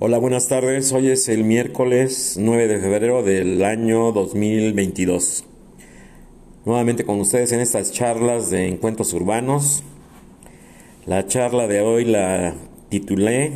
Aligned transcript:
Hola, 0.00 0.18
buenas 0.18 0.46
tardes. 0.46 0.92
Hoy 0.92 1.08
es 1.08 1.28
el 1.28 1.42
miércoles 1.42 2.36
9 2.38 2.68
de 2.68 2.78
febrero 2.78 3.24
del 3.24 3.64
año 3.64 4.12
2022. 4.12 5.44
Nuevamente 6.64 7.02
con 7.02 7.18
ustedes 7.18 7.50
en 7.50 7.58
estas 7.58 7.90
charlas 7.90 8.48
de 8.48 8.68
encuentros 8.68 9.12
urbanos. 9.12 9.82
La 11.04 11.26
charla 11.26 11.66
de 11.66 11.80
hoy 11.80 12.04
la 12.04 12.54
titulé 12.90 13.54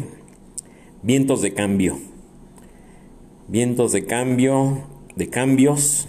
Vientos 1.05 1.43
de 1.43 1.55
cambio. 1.55 2.01
Vientos 3.47 3.93
de 3.93 4.05
cambio, 4.05 4.83
de 5.15 5.29
cambios 5.31 6.09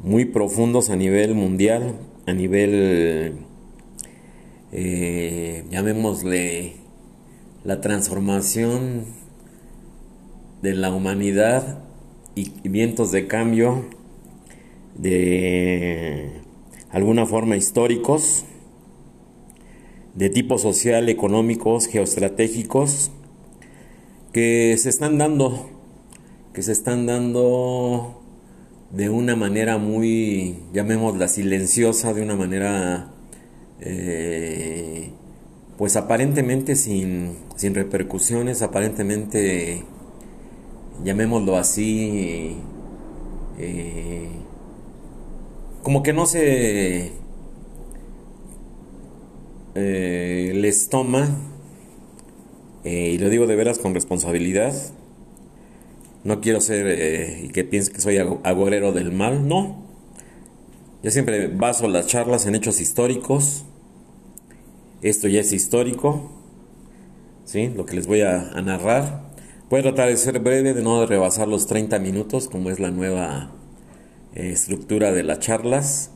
muy 0.00 0.26
profundos 0.26 0.90
a 0.90 0.96
nivel 0.96 1.34
mundial, 1.34 1.94
a 2.26 2.34
nivel, 2.34 3.36
eh, 4.70 5.64
llamémosle, 5.70 6.81
la 7.64 7.80
transformación 7.80 9.04
de 10.62 10.74
la 10.74 10.92
humanidad 10.92 11.78
y 12.34 12.50
vientos 12.68 13.12
de 13.12 13.26
cambio 13.26 13.84
de 14.96 16.32
alguna 16.90 17.26
forma 17.26 17.56
históricos, 17.56 18.44
de 20.14 20.28
tipo 20.28 20.58
social, 20.58 21.08
económicos, 21.08 21.86
geoestratégicos, 21.86 23.10
que 24.32 24.76
se 24.78 24.88
están 24.88 25.18
dando, 25.18 25.70
que 26.52 26.62
se 26.62 26.72
están 26.72 27.06
dando 27.06 28.22
de 28.90 29.08
una 29.08 29.36
manera 29.36 29.78
muy, 29.78 30.58
llamémosla 30.72 31.28
silenciosa, 31.28 32.12
de 32.12 32.22
una 32.22 32.36
manera 32.36 33.12
eh, 33.80 35.12
pues 35.82 35.96
aparentemente 35.96 36.76
sin, 36.76 37.38
sin 37.56 37.74
repercusiones, 37.74 38.62
aparentemente, 38.62 39.82
llamémoslo 41.02 41.56
así, 41.56 42.54
eh, 43.58 44.28
como 45.82 46.04
que 46.04 46.12
no 46.12 46.26
se 46.26 47.10
eh, 49.74 50.52
les 50.54 50.88
toma, 50.88 51.36
eh, 52.84 53.14
y 53.14 53.18
lo 53.18 53.28
digo 53.28 53.48
de 53.48 53.56
veras 53.56 53.80
con 53.80 53.92
responsabilidad, 53.92 54.72
no 56.22 56.40
quiero 56.40 56.60
ser 56.60 57.42
y 57.42 57.48
que 57.48 57.64
piense 57.64 57.90
que 57.90 58.00
soy 58.00 58.18
agorero 58.18 58.92
del 58.92 59.10
mal, 59.10 59.48
no. 59.48 59.82
Yo 61.02 61.10
siempre 61.10 61.48
baso 61.48 61.88
las 61.88 62.06
charlas 62.06 62.46
en 62.46 62.54
hechos 62.54 62.80
históricos, 62.80 63.64
esto 65.02 65.26
ya 65.26 65.40
es 65.40 65.52
histórico, 65.52 66.30
¿sí? 67.44 67.68
lo 67.74 67.84
que 67.84 67.96
les 67.96 68.06
voy 68.06 68.20
a, 68.22 68.52
narrar. 68.62 69.32
Voy 69.68 69.80
a 69.80 69.82
tratar 69.82 70.08
de 70.08 70.16
ser 70.16 70.38
breve, 70.38 70.74
de 70.74 70.82
no 70.82 71.04
rebasar 71.06 71.48
los 71.48 71.66
30 71.66 71.98
minutos, 71.98 72.48
como 72.48 72.70
es 72.70 72.78
la 72.78 72.90
nueva 72.90 73.50
eh, 74.34 74.50
estructura 74.52 75.10
de 75.10 75.24
las 75.24 75.40
charlas. 75.40 76.10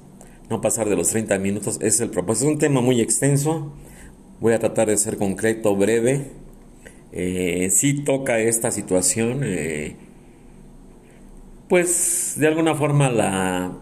No 0.48 0.60
pasar 0.60 0.88
de 0.88 0.94
los 0.94 1.08
30 1.08 1.38
minutos, 1.38 1.78
es 1.80 2.00
el 2.00 2.10
propósito. 2.10 2.46
Es 2.46 2.52
un 2.52 2.58
tema 2.58 2.80
muy 2.80 3.00
extenso. 3.00 3.72
Voy 4.40 4.52
a 4.52 4.60
tratar 4.60 4.88
de 4.88 4.96
ser 4.96 5.16
concreto, 5.16 5.74
breve. 5.74 6.30
Eh, 7.10 7.70
si 7.72 8.04
toca 8.04 8.38
esta 8.38 8.70
situación, 8.70 9.40
eh, 9.42 9.96
pues 11.68 12.34
de 12.36 12.46
alguna 12.46 12.74
forma 12.74 13.10
la, 13.10 13.72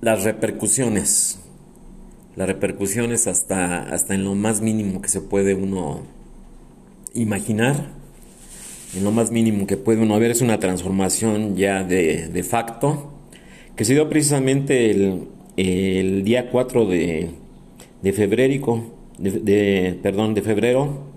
las 0.00 0.24
repercusiones 0.24 1.41
las 2.36 2.46
repercusiones 2.46 3.26
hasta, 3.26 3.82
hasta 3.82 4.14
en 4.14 4.24
lo 4.24 4.34
más 4.34 4.60
mínimo 4.60 5.02
que 5.02 5.08
se 5.08 5.20
puede 5.20 5.54
uno 5.54 6.00
imaginar, 7.14 7.90
en 8.96 9.04
lo 9.04 9.12
más 9.12 9.30
mínimo 9.30 9.66
que 9.66 9.76
puede 9.76 10.02
uno 10.02 10.18
ver, 10.18 10.30
es 10.30 10.40
una 10.40 10.58
transformación 10.58 11.56
ya 11.56 11.84
de, 11.84 12.28
de 12.28 12.42
facto, 12.42 13.12
que 13.76 13.84
se 13.84 13.94
dio 13.94 14.08
precisamente 14.08 14.90
el, 14.90 15.28
el 15.56 16.24
día 16.24 16.50
4 16.50 16.86
de, 16.86 17.30
de 18.02 18.12
febrero, 18.12 18.84
de, 19.18 19.98
perdón, 20.02 20.34
de 20.34 20.42
febrero, 20.42 21.12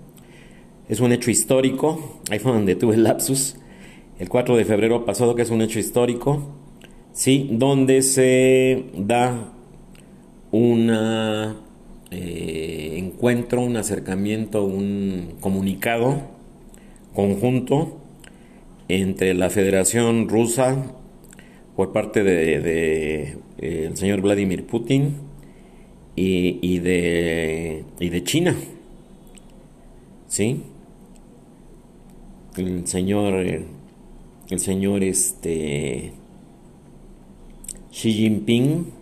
es 0.88 1.00
un 1.00 1.12
hecho 1.12 1.30
histórico, 1.30 2.20
ahí 2.30 2.38
fue 2.38 2.52
donde 2.52 2.76
tuve 2.76 2.94
el 2.94 3.04
lapsus, 3.04 3.56
el 4.18 4.28
4 4.28 4.56
de 4.56 4.64
febrero 4.64 5.04
pasado, 5.04 5.34
que 5.34 5.42
es 5.42 5.50
un 5.50 5.62
hecho 5.62 5.78
histórico, 5.78 6.54
sí, 7.12 7.48
donde 7.52 8.02
se 8.02 8.84
da 8.94 9.55
un 10.56 10.90
eh, 12.10 12.94
encuentro, 12.96 13.60
un 13.60 13.76
acercamiento, 13.76 14.64
un 14.64 15.34
comunicado 15.40 16.22
conjunto 17.14 17.98
entre 18.88 19.34
la 19.34 19.50
Federación 19.50 20.28
Rusa 20.28 20.94
por 21.74 21.92
parte 21.92 22.22
de, 22.22 23.36
el 23.58 23.96
señor 23.96 24.22
Vladimir 24.22 24.66
Putin 24.66 25.16
y, 26.14 26.78
de 26.78 27.84
y 28.00 28.08
de 28.08 28.24
China, 28.24 28.56
sí, 30.26 30.62
el 32.56 32.86
señor 32.86 33.34
el 34.48 34.58
señor 34.60 35.02
este 35.02 36.12
Xi 37.90 38.12
Jinping 38.12 38.95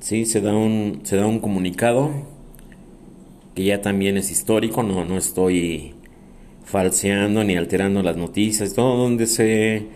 Sí, 0.00 0.24
se 0.24 0.40
da 0.40 0.54
un, 0.54 1.00
se 1.02 1.16
da 1.16 1.26
un 1.26 1.40
comunicado 1.40 2.10
que 3.54 3.64
ya 3.64 3.82
también 3.82 4.16
es 4.16 4.30
histórico, 4.30 4.82
no, 4.82 5.04
no 5.04 5.18
estoy 5.18 5.92
falseando 6.64 7.44
ni 7.44 7.56
alterando 7.56 8.02
las 8.02 8.16
noticias, 8.16 8.72
todo 8.72 8.96
donde 8.96 9.26
se, 9.26 9.88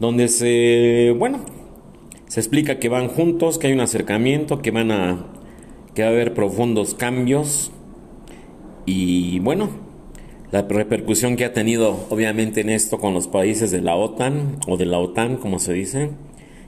donde 0.00 0.28
se, 0.28 1.14
bueno, 1.18 1.40
se 2.28 2.40
explica 2.40 2.78
que 2.78 2.88
van 2.88 3.08
juntos, 3.08 3.58
que 3.58 3.66
hay 3.66 3.74
un 3.74 3.80
acercamiento, 3.80 4.62
que 4.62 4.70
van 4.70 4.90
a, 4.90 5.26
que 5.94 6.00
va 6.00 6.08
a 6.08 6.10
haber 6.10 6.32
profundos 6.32 6.94
cambios 6.94 7.72
y 8.86 9.38
bueno, 9.40 9.68
la 10.50 10.62
repercusión 10.62 11.36
que 11.36 11.44
ha 11.44 11.52
tenido 11.52 12.06
obviamente 12.08 12.62
en 12.62 12.70
esto 12.70 12.98
con 12.98 13.12
los 13.12 13.28
países 13.28 13.70
de 13.70 13.82
la 13.82 13.96
OTAN 13.96 14.60
o 14.66 14.78
de 14.78 14.86
la 14.86 14.98
OTAN, 14.98 15.36
como 15.36 15.58
se 15.58 15.74
dice, 15.74 16.10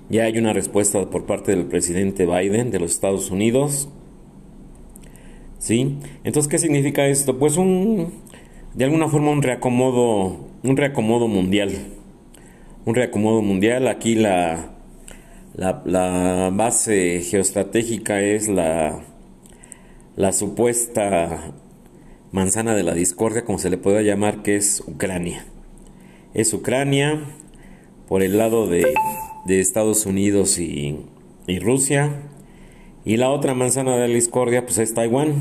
ya 0.08 0.24
hay 0.24 0.38
una 0.38 0.52
respuesta 0.52 1.10
por 1.10 1.26
parte 1.26 1.52
del 1.52 1.66
presidente 1.66 2.26
Biden 2.26 2.70
de 2.70 2.78
los 2.78 2.92
Estados 2.92 3.30
Unidos. 3.30 3.88
¿Sí? 5.58 5.98
Entonces, 6.22 6.48
¿qué 6.48 6.58
significa 6.58 7.06
esto? 7.06 7.38
Pues 7.38 7.56
un, 7.56 8.12
de 8.74 8.84
alguna 8.84 9.08
forma 9.08 9.30
un 9.30 9.42
reacomodo, 9.42 10.48
un 10.62 10.76
reacomodo 10.76 11.28
mundial. 11.28 11.72
Un 12.84 12.94
reacomodo 12.94 13.42
mundial. 13.42 13.88
Aquí 13.88 14.14
la, 14.14 14.70
la, 15.54 15.82
la 15.84 16.50
base 16.52 17.20
geoestratégica 17.22 18.20
es 18.20 18.46
la, 18.48 19.00
la 20.14 20.32
supuesta 20.32 21.52
manzana 22.30 22.74
de 22.74 22.84
la 22.84 22.94
discordia, 22.94 23.44
como 23.44 23.58
se 23.58 23.70
le 23.70 23.78
pueda 23.78 24.02
llamar, 24.02 24.42
que 24.42 24.56
es 24.56 24.84
Ucrania. 24.86 25.46
Es 26.32 26.52
Ucrania 26.52 27.24
por 28.06 28.22
el 28.22 28.38
lado 28.38 28.68
de 28.68 28.84
de 29.46 29.60
Estados 29.60 30.06
Unidos 30.06 30.58
y, 30.58 30.98
Rusia. 31.60 32.22
Y 33.04 33.16
la 33.16 33.30
otra 33.30 33.54
manzana 33.54 33.96
de 33.96 34.08
la 34.08 34.14
discordia 34.14 34.64
pues 34.64 34.78
es 34.78 34.94
Taiwán. 34.94 35.34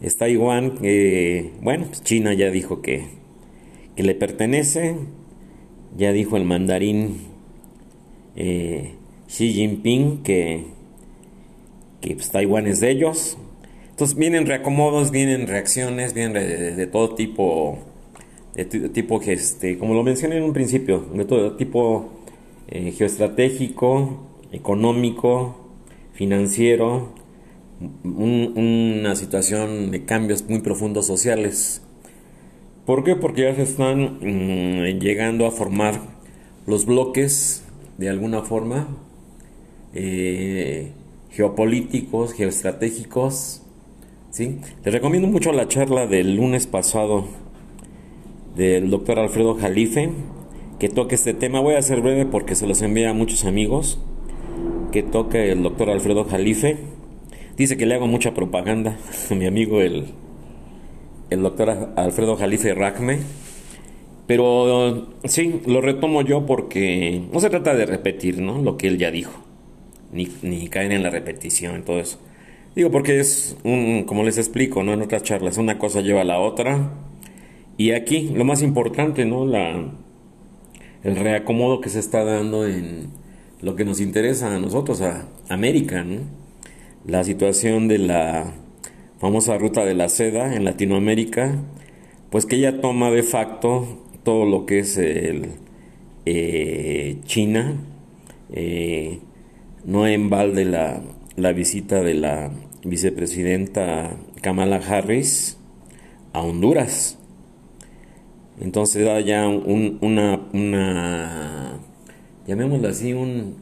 Es 0.00 0.16
Taiwán, 0.16 0.78
bueno, 1.60 1.86
pues 1.88 2.02
China 2.02 2.32
ya 2.32 2.50
dijo 2.50 2.80
que, 2.80 3.04
que 3.96 4.02
le 4.02 4.14
pertenece. 4.14 4.96
Ya 5.96 6.12
dijo 6.12 6.36
el 6.36 6.44
mandarín 6.44 7.18
eh, 8.36 8.94
Xi 9.26 9.52
Jinping 9.52 10.22
que, 10.22 10.64
que 12.00 12.14
pues, 12.14 12.30
Taiwán 12.30 12.66
es 12.66 12.80
de 12.80 12.90
ellos. 12.90 13.36
Entonces 13.90 14.16
vienen 14.16 14.46
reacomodos, 14.46 15.10
vienen 15.10 15.48
reacciones, 15.48 16.14
vienen 16.14 16.34
de, 16.76 16.86
todo 16.86 17.16
tipo, 17.16 17.78
de 18.54 18.64
tipo 18.64 19.20
este, 19.22 19.76
como 19.76 19.92
lo 19.92 20.04
mencioné 20.04 20.36
en 20.36 20.44
un 20.44 20.52
principio, 20.52 21.00
de 21.12 21.24
todo 21.24 21.56
tipo 21.56 22.17
eh, 22.68 22.92
geoestratégico, 22.92 24.28
económico, 24.52 25.56
financiero, 26.12 27.14
una 28.04 29.14
situación 29.14 29.90
de 29.90 30.04
cambios 30.04 30.48
muy 30.48 30.60
profundos 30.60 31.06
sociales. 31.06 31.82
¿Por 32.84 33.04
qué? 33.04 33.16
Porque 33.16 33.42
ya 33.42 33.54
se 33.54 33.62
están 33.62 34.18
mm, 34.20 34.98
llegando 34.98 35.46
a 35.46 35.50
formar 35.50 36.00
los 36.66 36.86
bloques 36.86 37.64
de 37.98 38.08
alguna 38.08 38.42
forma 38.42 38.88
eh, 39.94 40.92
geopolíticos, 41.30 42.32
geoestratégicos. 42.32 43.62
¿sí? 44.30 44.58
Les 44.84 44.92
recomiendo 44.92 45.28
mucho 45.28 45.52
la 45.52 45.68
charla 45.68 46.06
del 46.06 46.36
lunes 46.36 46.66
pasado 46.66 47.26
del 48.56 48.90
doctor 48.90 49.18
Alfredo 49.18 49.54
Jalife, 49.54 50.10
que 50.78 50.88
toque 50.88 51.14
este 51.14 51.34
tema. 51.34 51.60
Voy 51.60 51.74
a 51.74 51.82
ser 51.82 52.00
breve 52.00 52.26
porque 52.26 52.54
se 52.54 52.66
los 52.66 52.82
envía 52.82 53.10
a 53.10 53.14
muchos 53.14 53.44
amigos. 53.44 53.98
Que 54.92 55.02
toque 55.02 55.52
el 55.52 55.62
doctor 55.62 55.90
Alfredo 55.90 56.24
Jalife. 56.24 56.78
Dice 57.56 57.76
que 57.76 57.86
le 57.86 57.94
hago 57.94 58.06
mucha 58.06 58.34
propaganda 58.34 58.96
a 59.30 59.34
mi 59.34 59.46
amigo 59.46 59.80
el, 59.80 60.06
el 61.30 61.42
doctor 61.42 61.92
Alfredo 61.96 62.36
Jalife 62.36 62.74
Racme. 62.74 63.18
Pero 64.26 65.08
sí, 65.24 65.60
lo 65.66 65.80
retomo 65.80 66.22
yo 66.22 66.44
porque 66.44 67.22
no 67.32 67.40
se 67.40 67.48
trata 67.48 67.74
de 67.74 67.86
repetir 67.86 68.38
¿no? 68.38 68.60
lo 68.60 68.76
que 68.76 68.86
él 68.86 68.98
ya 68.98 69.10
dijo, 69.10 69.32
ni, 70.12 70.28
ni 70.42 70.68
caer 70.68 70.92
en 70.92 71.02
la 71.02 71.08
repetición, 71.08 71.82
eso. 71.88 72.18
Digo, 72.76 72.90
porque 72.90 73.20
es 73.20 73.56
un, 73.64 74.04
como 74.04 74.24
les 74.24 74.36
explico, 74.36 74.82
¿no? 74.84 74.92
En 74.92 75.00
otras 75.00 75.22
charlas, 75.22 75.56
una 75.56 75.78
cosa 75.78 76.02
lleva 76.02 76.20
a 76.20 76.24
la 76.24 76.40
otra. 76.40 76.92
Y 77.78 77.92
aquí, 77.92 78.28
lo 78.28 78.44
más 78.44 78.60
importante, 78.60 79.24
¿no? 79.24 79.46
La, 79.46 79.92
el 81.08 81.16
reacomodo 81.16 81.80
que 81.80 81.88
se 81.88 81.98
está 81.98 82.24
dando 82.24 82.66
en 82.66 83.08
lo 83.60 83.74
que 83.76 83.84
nos 83.84 84.00
interesa 84.00 84.54
a 84.54 84.58
nosotros, 84.58 85.00
a 85.00 85.26
América. 85.48 86.04
La 87.06 87.24
situación 87.24 87.88
de 87.88 87.98
la 87.98 88.52
famosa 89.18 89.56
ruta 89.58 89.84
de 89.84 89.94
la 89.94 90.08
seda 90.08 90.54
en 90.54 90.64
Latinoamérica, 90.64 91.56
pues 92.30 92.46
que 92.46 92.60
ya 92.60 92.80
toma 92.80 93.10
de 93.10 93.22
facto 93.22 94.04
todo 94.22 94.44
lo 94.44 94.66
que 94.66 94.80
es 94.80 94.98
el, 94.98 95.52
eh, 96.26 97.16
China, 97.24 97.76
eh, 98.52 99.20
no 99.84 100.06
en 100.06 100.28
balde 100.28 100.64
la 100.64 101.52
visita 101.52 102.02
de 102.02 102.14
la 102.14 102.50
vicepresidenta 102.84 104.16
Kamala 104.42 104.76
Harris 104.76 105.58
a 106.32 106.42
Honduras. 106.42 107.17
Entonces 108.60 109.04
da 109.04 109.20
ya 109.20 109.46
una, 109.48 110.40
una, 110.52 111.78
llamémoslo 112.46 112.88
así, 112.88 113.12
un, 113.12 113.56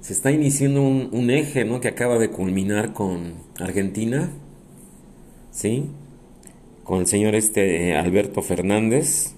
se 0.00 0.12
está 0.12 0.32
iniciando 0.32 0.82
un, 0.82 1.08
un, 1.12 1.30
eje 1.30 1.64
¿no? 1.64 1.80
que 1.80 1.88
acaba 1.88 2.18
de 2.18 2.30
culminar 2.30 2.92
con 2.92 3.34
Argentina, 3.60 4.30
¿sí? 5.50 5.86
con 6.82 7.00
el 7.00 7.06
señor 7.06 7.34
este 7.34 7.96
Alberto 7.96 8.42
Fernández, 8.42 9.34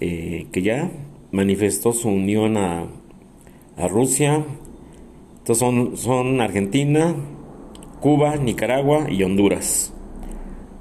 eh, 0.00 0.46
que 0.52 0.62
ya 0.62 0.90
manifestó 1.32 1.92
su 1.92 2.08
unión 2.08 2.56
a, 2.56 2.86
a 3.76 3.88
Rusia. 3.88 4.44
Entonces 5.38 5.58
son, 5.58 5.96
son 5.96 6.40
Argentina, 6.40 7.14
Cuba, 8.00 8.36
Nicaragua 8.36 9.10
y 9.10 9.22
Honduras. 9.22 9.93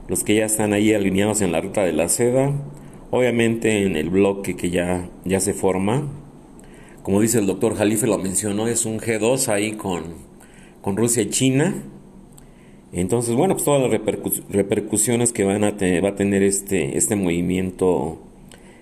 Los 0.08 0.24
que 0.24 0.36
ya 0.36 0.46
están 0.46 0.74
ahí 0.74 0.94
alineados 0.94 1.42
en 1.42 1.52
la 1.52 1.62
ruta 1.62 1.84
de 1.84 1.94
la 1.94 2.10
seda. 2.10 2.54
Obviamente 3.12 3.86
en 3.86 3.96
el 3.96 4.10
bloque 4.10 4.56
que 4.56 4.70
ya, 4.70 5.10
ya 5.24 5.40
se 5.40 5.54
forma. 5.54 6.08
Como 7.04 7.22
dice 7.22 7.40
el 7.40 7.46
doctor 7.46 7.76
Jalife, 7.76 8.08
lo 8.08 8.18
mencionó, 8.18 8.68
es 8.68 8.86
un 8.86 9.00
G2 9.00 9.48
ahí 9.50 9.74
con, 9.74 10.04
con 10.82 10.98
Rusia 10.98 11.24
y 11.24 11.30
China. 11.30 11.74
Entonces, 12.92 13.36
bueno, 13.36 13.56
pues 13.56 13.66
todas 13.66 13.82
las 13.82 13.92
repercusiones 14.50 15.34
que 15.34 15.44
van 15.44 15.64
a 15.64 15.72
va 15.72 16.10
a 16.10 16.16
tener 16.16 16.44
este, 16.44 16.98
este 16.98 17.16
movimiento 17.16 18.20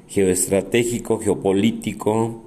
geoestratégico, 0.08 1.20
geopolítico, 1.20 2.44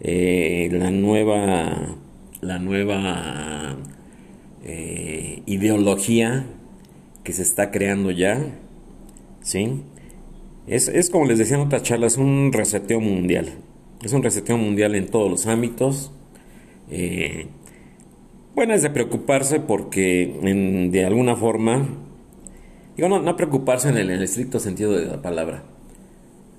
eh, 0.00 0.68
la 0.72 0.90
nueva, 0.90 1.96
la 2.40 2.58
nueva 2.58 3.76
eh, 4.64 5.42
ideología 5.46 6.44
que 7.26 7.32
se 7.32 7.42
está 7.42 7.72
creando 7.72 8.12
ya, 8.12 8.40
¿sí? 9.42 9.82
Es, 10.68 10.86
es 10.86 11.10
como 11.10 11.26
les 11.26 11.38
decía 11.38 11.56
en 11.56 11.62
otras 11.62 11.82
charlas, 11.82 12.18
un 12.18 12.52
reseteo 12.52 13.00
mundial. 13.00 13.48
Es 14.00 14.12
un 14.12 14.22
reseteo 14.22 14.56
mundial 14.56 14.94
en 14.94 15.08
todos 15.08 15.28
los 15.28 15.48
ámbitos. 15.48 16.12
Eh, 16.88 17.48
bueno, 18.54 18.74
es 18.74 18.82
de 18.82 18.90
preocuparse 18.90 19.58
porque 19.58 20.38
de 20.92 21.04
alguna 21.04 21.34
forma, 21.34 21.88
digo, 22.96 23.08
no, 23.08 23.20
no 23.20 23.34
preocuparse 23.34 23.88
en 23.88 23.96
el, 23.96 24.10
en 24.10 24.18
el 24.18 24.22
estricto 24.22 24.60
sentido 24.60 24.92
de 24.92 25.06
la 25.06 25.20
palabra, 25.20 25.64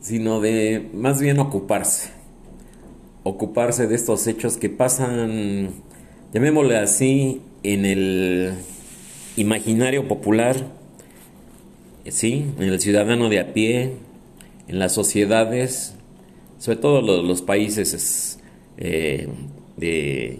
sino 0.01 0.41
de 0.41 0.89
más 0.93 1.21
bien 1.21 1.39
ocuparse. 1.39 2.09
Ocuparse 3.23 3.87
de 3.87 3.95
estos 3.95 4.27
hechos 4.27 4.57
que 4.57 4.69
pasan, 4.69 5.69
llamémosle 6.33 6.77
así, 6.77 7.41
en 7.63 7.85
el 7.85 8.53
imaginario 9.37 10.07
popular, 10.07 10.67
sí, 12.09 12.45
en 12.57 12.63
el 12.63 12.81
ciudadano 12.81 13.29
de 13.29 13.39
a 13.39 13.53
pie, 13.53 13.93
en 14.67 14.79
las 14.79 14.93
sociedades, 14.93 15.95
sobre 16.59 16.77
todo 16.77 17.01
los, 17.01 17.41
países 17.41 18.39
eh, 18.77 19.29
de, 19.77 20.39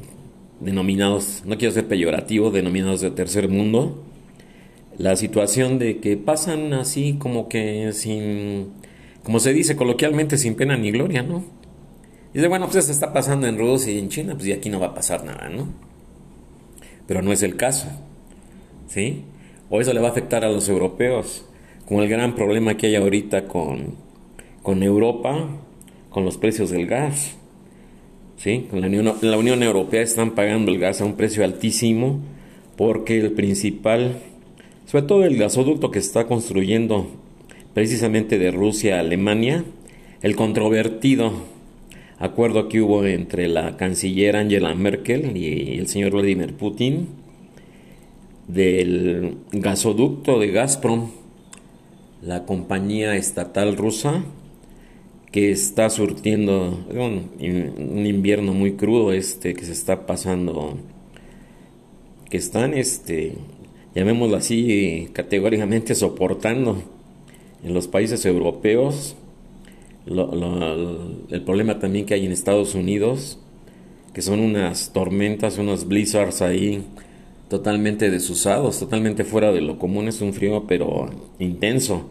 denominados, 0.60 1.44
no 1.46 1.58
quiero 1.58 1.74
ser 1.74 1.88
peyorativo, 1.88 2.52
denominados 2.52 3.02
de 3.02 3.12
tercer 3.12 3.48
mundo, 3.48 4.04
la 4.98 5.16
situación 5.16 5.80
de 5.80 6.00
que 6.00 6.18
pasan 6.18 6.74
así 6.74 7.16
como 7.20 7.48
que 7.48 7.94
sin 7.94 8.72
como 9.28 9.42
se 9.42 9.52
dice 9.52 9.76
coloquialmente, 9.76 10.38
sin 10.38 10.56
pena 10.56 10.78
ni 10.78 10.90
gloria, 10.90 11.22
¿no? 11.22 11.44
Dice, 12.34 12.48
bueno, 12.48 12.68
pues 12.68 12.78
eso 12.78 12.94
está 12.94 13.12
pasando 13.12 13.46
en 13.46 13.58
Rusia 13.58 13.92
y 13.92 14.00
en 14.00 14.08
China, 14.08 14.36
pues 14.36 14.48
y 14.48 14.54
aquí 14.54 14.70
no 14.70 14.80
va 14.80 14.88
a 14.88 14.94
pasar 14.94 15.26
nada, 15.26 15.50
¿no? 15.50 15.68
Pero 17.08 17.22
no 17.22 17.34
es 17.34 17.44
el 17.44 17.58
caso, 17.58 17.90
¿sí? 18.88 19.24
O 19.70 19.82
eso 19.82 19.94
le 19.94 20.00
va 20.00 20.08
a 20.08 20.12
afectar 20.12 20.44
a 20.44 20.50
los 20.50 20.70
europeos, 20.70 21.46
con 21.88 22.02
el 22.02 22.10
gran 22.10 22.36
problema 22.36 22.76
que 22.76 22.88
hay 22.88 22.96
ahorita 22.96 23.48
con, 23.48 23.96
con 24.62 24.84
Europa, 24.84 25.48
con 26.10 26.26
los 26.26 26.38
precios 26.38 26.70
del 26.70 26.88
gas, 26.88 27.38
¿sí? 28.38 28.68
Con 28.70 28.82
la 28.82 28.88
Unión, 28.88 29.14
la 29.22 29.38
Unión 29.38 29.64
Europea 29.64 30.02
están 30.02 30.32
pagando 30.32 30.72
el 30.72 30.80
gas 30.80 31.02
a 31.02 31.06
un 31.06 31.16
precio 31.16 31.44
altísimo 31.44 32.20
porque 32.76 33.20
el 33.20 33.32
principal, 33.32 34.20
sobre 34.86 35.06
todo 35.06 35.24
el 35.24 35.38
gasoducto 35.38 35.92
que 35.92 36.00
está 36.00 36.28
construyendo 36.28 37.08
precisamente 37.74 38.38
de 38.38 38.52
Rusia 38.52 38.98
a 38.98 39.00
Alemania, 39.00 39.64
el 40.22 40.36
controvertido 40.36 41.32
acuerdo 42.20 42.68
que 42.68 42.82
hubo 42.82 43.06
entre 43.06 43.48
la 43.48 43.78
canciller 43.78 44.36
Angela 44.36 44.74
Merkel 44.74 45.38
y 45.38 45.78
el 45.78 45.88
señor 45.88 46.12
Vladimir 46.12 46.54
Putin 46.54 47.08
del 48.48 49.38
gasoducto 49.52 50.40
de 50.40 50.52
Gazprom, 50.52 51.10
la 52.22 52.46
compañía 52.46 53.16
estatal 53.16 53.78
rusa 53.78 54.24
que 55.32 55.52
está 55.52 55.90
surtiendo 55.90 56.86
un, 56.90 58.06
invierno 58.06 58.54
muy 58.54 58.74
crudo 58.74 59.12
este 59.12 59.54
que 59.54 59.66
se 59.66 59.74
está 59.74 60.06
pasando 60.06 60.78
que 62.30 62.38
están 62.38 62.74
este 62.74 63.34
llamémoslo 63.94 64.38
así 64.38 65.10
categóricamente 65.14 65.96
soportando 65.96 66.82
en 67.64 67.74
los 67.74 67.88
países 67.88 68.26
europeos, 68.26 69.16
el 70.06 71.42
problema 71.44 71.80
también 71.80 72.06
que 72.06 72.14
hay 72.14 72.26
en 72.26 72.32
Estados 72.32 72.76
Unidos, 72.76 73.40
que 74.14 74.22
son 74.22 74.40
unas 74.40 74.94
tormentas, 74.94 75.58
unos 75.58 75.88
blizzards 75.88 76.42
ahí 76.42 76.84
totalmente 77.50 78.10
desusados, 78.10 78.80
totalmente 78.80 79.24
fuera 79.24 79.52
de 79.52 79.62
lo 79.62 79.80
común, 79.80 80.08
es 80.08 80.22
un 80.22 80.34
frío 80.34 80.66
pero 80.68 81.10
intenso. 81.40 82.10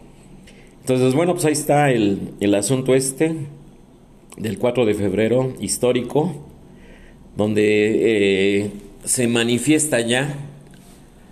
Entonces, 0.80 1.14
bueno, 1.14 1.32
pues 1.32 1.44
ahí 1.44 1.52
está 1.52 1.90
el, 1.90 2.32
el 2.40 2.54
asunto 2.54 2.94
este 2.94 3.34
del 4.36 4.58
4 4.58 4.86
de 4.86 4.94
febrero 4.94 5.52
histórico, 5.60 6.32
donde 7.36 8.62
eh, 8.62 8.70
se 9.04 9.28
manifiesta 9.28 10.00
ya 10.00 10.34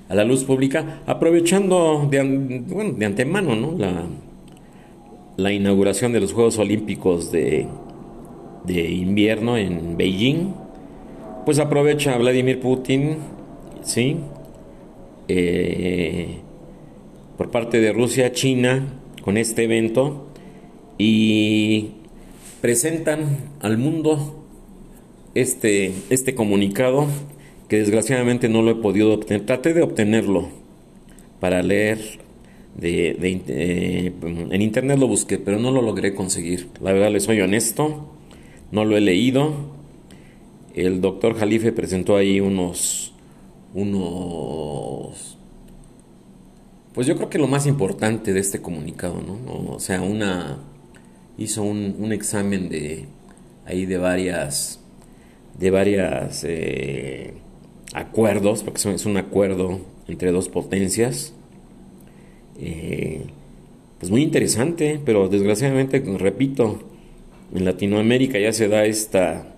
a 0.08 0.14
la 0.14 0.24
luz 0.24 0.44
pública, 0.44 1.00
aprovechando 1.06 2.06
de, 2.10 2.62
de 2.96 3.06
antemano 3.06 3.56
¿no? 3.56 3.76
la, 3.78 4.06
la 5.36 5.52
inauguración 5.52 6.12
de 6.12 6.20
los 6.20 6.32
Juegos 6.32 6.58
Olímpicos 6.58 7.32
de, 7.32 7.66
de 8.64 8.90
invierno 8.90 9.56
en 9.56 9.96
Beijing, 9.96 10.52
pues 11.44 11.58
aprovecha 11.58 12.16
Vladimir 12.18 12.60
Putin, 12.60 13.18
¿sí? 13.84 14.16
Eh, 15.28 16.38
por 17.36 17.50
parte 17.50 17.80
de 17.80 17.92
Rusia, 17.92 18.32
China, 18.32 19.00
con 19.22 19.36
este 19.36 19.64
evento 19.64 20.26
y 20.98 21.92
presentan 22.60 23.50
al 23.60 23.78
mundo 23.78 24.44
este, 25.34 25.92
este 26.10 26.34
comunicado 26.34 27.06
que 27.68 27.78
desgraciadamente 27.78 28.48
no 28.48 28.62
lo 28.62 28.72
he 28.72 28.74
podido 28.76 29.12
obtener. 29.12 29.46
Traté 29.46 29.74
de 29.74 29.82
obtenerlo 29.82 30.48
para 31.40 31.62
leer. 31.62 32.22
De, 32.76 33.16
eh, 33.20 34.12
en 34.22 34.62
internet 34.62 34.98
lo 34.98 35.06
busqué, 35.06 35.38
pero 35.38 35.58
no 35.58 35.70
lo 35.70 35.80
logré 35.80 36.14
conseguir. 36.14 36.68
La 36.80 36.92
verdad, 36.92 37.10
les 37.12 37.22
soy 37.22 37.40
honesto, 37.40 38.12
no 38.72 38.84
lo 38.84 38.96
he 38.96 39.00
leído. 39.00 39.52
El 40.74 41.00
doctor 41.00 41.34
Jalife 41.36 41.72
presentó 41.72 42.16
ahí 42.16 42.40
unos, 42.40 43.13
unos, 43.74 45.36
pues 46.94 47.06
yo 47.06 47.16
creo 47.16 47.28
que 47.28 47.38
lo 47.38 47.48
más 47.48 47.66
importante 47.66 48.32
de 48.32 48.40
este 48.40 48.62
comunicado, 48.62 49.20
¿no? 49.20 49.74
O 49.74 49.80
sea, 49.80 50.00
hizo 51.36 51.62
un, 51.62 51.96
un 51.98 52.12
examen 52.12 52.68
de, 52.68 53.06
ahí 53.66 53.84
de 53.84 53.98
varias, 53.98 54.80
de 55.58 55.70
varias, 55.70 56.44
eh, 56.44 57.34
acuerdos, 57.94 58.62
porque 58.62 58.88
es 58.90 59.06
un 59.06 59.16
acuerdo 59.16 59.80
entre 60.08 60.32
dos 60.32 60.48
potencias, 60.48 61.32
eh, 62.58 63.22
pues 63.98 64.10
muy 64.10 64.22
interesante, 64.22 65.00
pero 65.04 65.28
desgraciadamente, 65.28 66.00
repito, 66.18 66.80
en 67.54 67.64
Latinoamérica 67.64 68.38
ya 68.38 68.52
se 68.52 68.68
da 68.68 68.84
esta, 68.84 69.54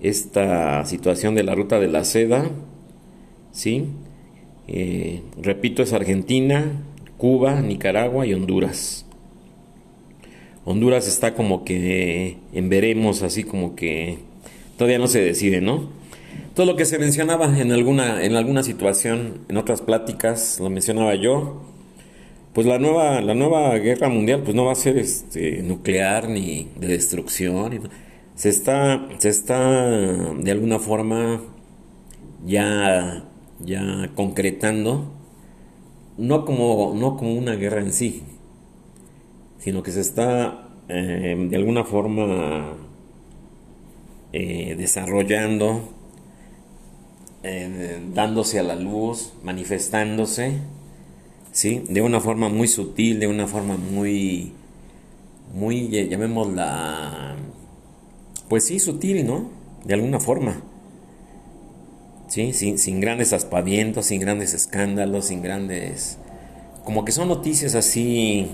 esta 0.00 0.84
situación 0.84 1.34
de 1.36 1.44
la 1.44 1.54
ruta 1.54 1.78
de 1.78 1.88
la 1.88 2.04
seda, 2.04 2.50
¿sí? 3.52 3.86
Eh, 4.68 5.22
repito, 5.40 5.82
es 5.82 5.92
Argentina, 5.92 6.82
Cuba, 7.18 7.60
Nicaragua 7.60 8.26
y 8.26 8.34
Honduras. 8.34 9.06
Honduras 10.64 11.08
está 11.08 11.34
como 11.34 11.64
que 11.64 12.38
en 12.52 12.68
veremos, 12.68 13.22
así 13.22 13.44
como 13.44 13.74
que 13.74 14.18
todavía 14.76 14.98
no 14.98 15.08
se 15.08 15.20
decide, 15.20 15.60
¿no? 15.60 15.90
Todo 16.54 16.66
lo 16.66 16.76
que 16.76 16.84
se 16.84 16.98
mencionaba 16.98 17.58
en 17.58 17.72
alguna, 17.72 18.24
en 18.24 18.36
alguna 18.36 18.62
situación, 18.62 19.40
en 19.48 19.56
otras 19.56 19.80
pláticas, 19.80 20.60
lo 20.60 20.70
mencionaba 20.70 21.14
yo, 21.14 21.62
pues 22.52 22.66
la 22.66 22.78
nueva, 22.78 23.20
la 23.22 23.34
nueva 23.34 23.76
guerra 23.78 24.08
mundial 24.08 24.42
pues 24.42 24.54
no 24.54 24.66
va 24.66 24.72
a 24.72 24.76
ser 24.76 24.98
este, 24.98 25.62
nuclear 25.62 26.28
ni 26.28 26.68
de 26.76 26.88
destrucción. 26.88 27.88
Se 28.34 28.48
está, 28.48 29.08
se 29.18 29.30
está 29.30 29.80
de 30.34 30.50
alguna 30.50 30.78
forma 30.78 31.40
ya, 32.44 33.24
ya 33.64 34.10
concretando, 34.14 35.12
no 36.18 36.44
como, 36.44 36.94
no 36.94 37.16
como 37.16 37.34
una 37.34 37.54
guerra 37.54 37.80
en 37.80 37.92
sí, 37.92 38.22
sino 39.58 39.82
que 39.82 39.92
se 39.92 40.00
está 40.00 40.68
eh, 40.88 41.36
de 41.48 41.56
alguna 41.56 41.84
forma 41.84 42.74
eh, 44.32 44.74
desarrollando, 44.76 45.88
eh, 47.42 48.00
dándose 48.14 48.58
a 48.58 48.62
la 48.62 48.76
luz, 48.76 49.32
manifestándose, 49.42 50.58
¿sí? 51.52 51.84
De 51.88 52.02
una 52.02 52.20
forma 52.20 52.48
muy 52.48 52.68
sutil, 52.68 53.20
de 53.20 53.26
una 53.26 53.46
forma 53.46 53.76
muy, 53.76 54.52
muy, 55.54 55.88
llamémosla, 56.08 57.36
pues 58.48 58.64
sí, 58.64 58.78
sutil, 58.78 59.26
¿no? 59.26 59.50
De 59.84 59.94
alguna 59.94 60.20
forma. 60.20 60.62
Sin, 62.32 63.00
grandes 63.00 63.34
aspavientos, 63.34 64.06
sin 64.06 64.18
grandes 64.18 64.54
escándalos, 64.54 65.26
sin 65.26 65.42
grandes... 65.42 66.16
Como 66.82 67.04
que 67.04 67.12
son 67.12 67.28
noticias 67.28 67.74
así 67.74 68.48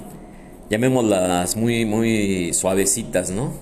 llamémoslas 0.68 1.56
muy, 1.56 1.84
muy 1.84 2.52
suavecitas, 2.54 3.30
¿no? 3.30 3.52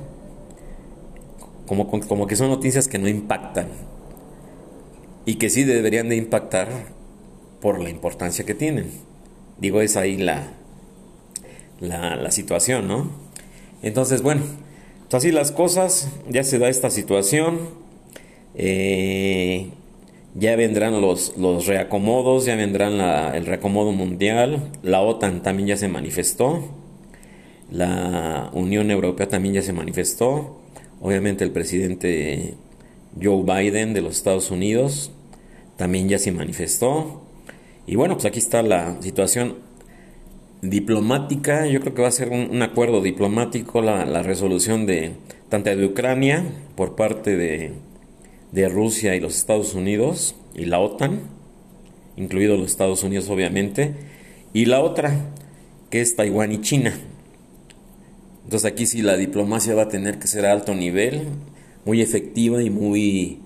Como, 1.66 1.90
como 1.90 2.26
que 2.26 2.34
son 2.34 2.48
noticias 2.48 2.88
que 2.88 2.98
no 2.98 3.08
impactan 3.08 3.68
y 5.26 5.34
que 5.34 5.50
sí 5.50 5.64
deberían 5.64 6.08
de 6.08 6.16
impactar 6.16 6.68
por 7.60 7.78
la 7.78 7.90
importancia 7.90 8.46
que 8.46 8.54
tienen. 8.54 8.90
Digo, 9.58 9.82
es 9.82 9.98
ahí 9.98 10.16
la, 10.16 10.48
la, 11.80 12.30
situación, 12.30 12.88
¿no? 12.88 13.10
Entonces, 13.82 14.22
bueno, 14.22 14.42
así 15.12 15.30
las 15.30 15.52
cosas, 15.52 16.08
ya 16.26 16.42
se 16.42 16.58
da 16.58 16.70
esta 16.70 16.88
situación, 16.88 17.58
eh, 18.54 19.72
ya 20.38 20.54
vendrán 20.56 21.00
los, 21.00 21.36
los 21.36 21.66
reacomodos, 21.66 22.44
ya 22.44 22.56
vendrán 22.56 23.00
el 23.34 23.46
reacomodo 23.46 23.92
mundial, 23.92 24.70
la 24.82 25.00
OTAN 25.00 25.42
también 25.42 25.68
ya 25.68 25.76
se 25.76 25.88
manifestó, 25.88 26.62
la 27.70 28.50
Unión 28.52 28.90
Europea 28.90 29.28
también 29.28 29.54
ya 29.54 29.62
se 29.62 29.72
manifestó. 29.72 30.60
Obviamente 31.00 31.44
el 31.44 31.50
presidente 31.50 32.54
Joe 33.20 33.42
Biden 33.42 33.92
de 33.92 34.02
los 34.02 34.16
Estados 34.16 34.50
Unidos 34.50 35.10
también 35.76 36.08
ya 36.08 36.18
se 36.18 36.32
manifestó. 36.32 37.22
Y 37.86 37.96
bueno, 37.96 38.14
pues 38.14 38.26
aquí 38.26 38.38
está 38.38 38.62
la 38.62 39.00
situación 39.00 39.56
diplomática. 40.62 41.66
Yo 41.66 41.80
creo 41.80 41.94
que 41.94 42.02
va 42.02 42.08
a 42.08 42.12
ser 42.12 42.30
un, 42.30 42.62
acuerdo 42.62 43.00
diplomático 43.00 43.82
la, 43.82 44.22
resolución 44.22 44.86
de 44.86 45.12
tanto 45.48 45.74
de 45.74 45.84
Ucrania 45.84 46.44
por 46.74 46.96
parte 46.96 47.36
de, 47.36 47.72
de 48.52 48.68
Rusia 48.68 49.14
y 49.14 49.20
los 49.20 49.36
Estados 49.36 49.74
Unidos 49.74 50.34
y 50.54 50.64
la 50.66 50.80
OTAN, 50.80 51.20
incluidos 52.16 52.58
los 52.58 52.70
Estados 52.70 53.02
Unidos 53.02 53.28
obviamente, 53.28 53.94
y 54.52 54.64
la 54.66 54.80
otra 54.80 55.32
que 55.90 56.00
es 56.00 56.16
Taiwán 56.16 56.52
y 56.52 56.60
China. 56.60 56.94
Entonces 58.44 58.70
aquí 58.70 58.86
sí 58.86 59.02
la 59.02 59.16
diplomacia 59.16 59.74
va 59.74 59.82
a 59.82 59.88
tener 59.88 60.18
que 60.18 60.26
ser 60.26 60.46
a 60.46 60.52
alto 60.52 60.74
nivel, 60.74 61.24
muy 61.84 62.00
efectiva 62.00 62.62
y 62.62 62.70
muy 62.70 63.40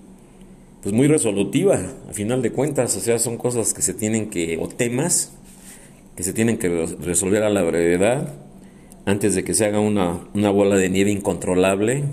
pues 0.81 0.95
muy 0.95 1.07
resolutiva, 1.07 1.79
a 2.09 2.13
final 2.13 2.41
de 2.41 2.51
cuentas, 2.51 2.97
o 2.97 2.99
sea, 3.01 3.19
son 3.19 3.37
cosas 3.37 3.73
que 3.73 3.83
se 3.83 3.93
tienen 3.93 4.31
que 4.31 4.57
o 4.59 4.67
temas 4.67 5.31
que 6.15 6.23
se 6.23 6.33
tienen 6.33 6.57
que 6.57 6.69
resolver 6.99 7.43
a 7.43 7.49
la 7.49 7.61
brevedad 7.61 8.33
antes 9.05 9.35
de 9.35 9.43
que 9.43 9.53
se 9.53 9.65
haga 9.65 9.79
una, 9.79 10.27
una 10.33 10.49
bola 10.49 10.75
de 10.75 10.89
nieve 10.89 11.11
incontrolable. 11.11 12.03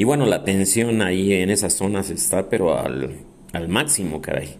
Y 0.00 0.04
bueno, 0.04 0.24
la 0.24 0.44
tensión 0.44 1.02
ahí 1.02 1.34
en 1.34 1.50
esas 1.50 1.74
zonas 1.74 2.08
está, 2.08 2.48
pero 2.48 2.74
al, 2.74 3.18
al 3.52 3.68
máximo, 3.68 4.22
caray. 4.22 4.56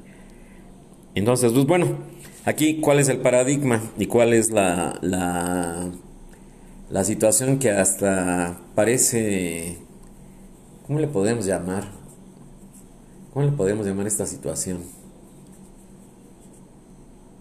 Entonces, 1.14 1.50
pues 1.52 1.64
bueno, 1.64 1.97
aquí 2.44 2.78
cuál 2.82 2.99
es 2.99 3.09
el 3.09 3.20
paradigma 3.20 3.80
y 3.97 4.04
cuál 4.04 4.35
es 4.35 4.50
la, 4.50 4.99
la 5.00 5.90
la 6.90 7.04
situación 7.04 7.59
que 7.59 7.70
hasta 7.70 8.61
parece, 8.75 9.78
¿cómo 10.87 10.99
le 10.99 11.09
podemos 11.09 11.47
llamar? 11.47 11.85
¿Cómo 13.32 13.47
le 13.47 13.52
podemos 13.52 13.87
llamar 13.87 14.09
esta 14.09 14.26
situación? 14.26 14.82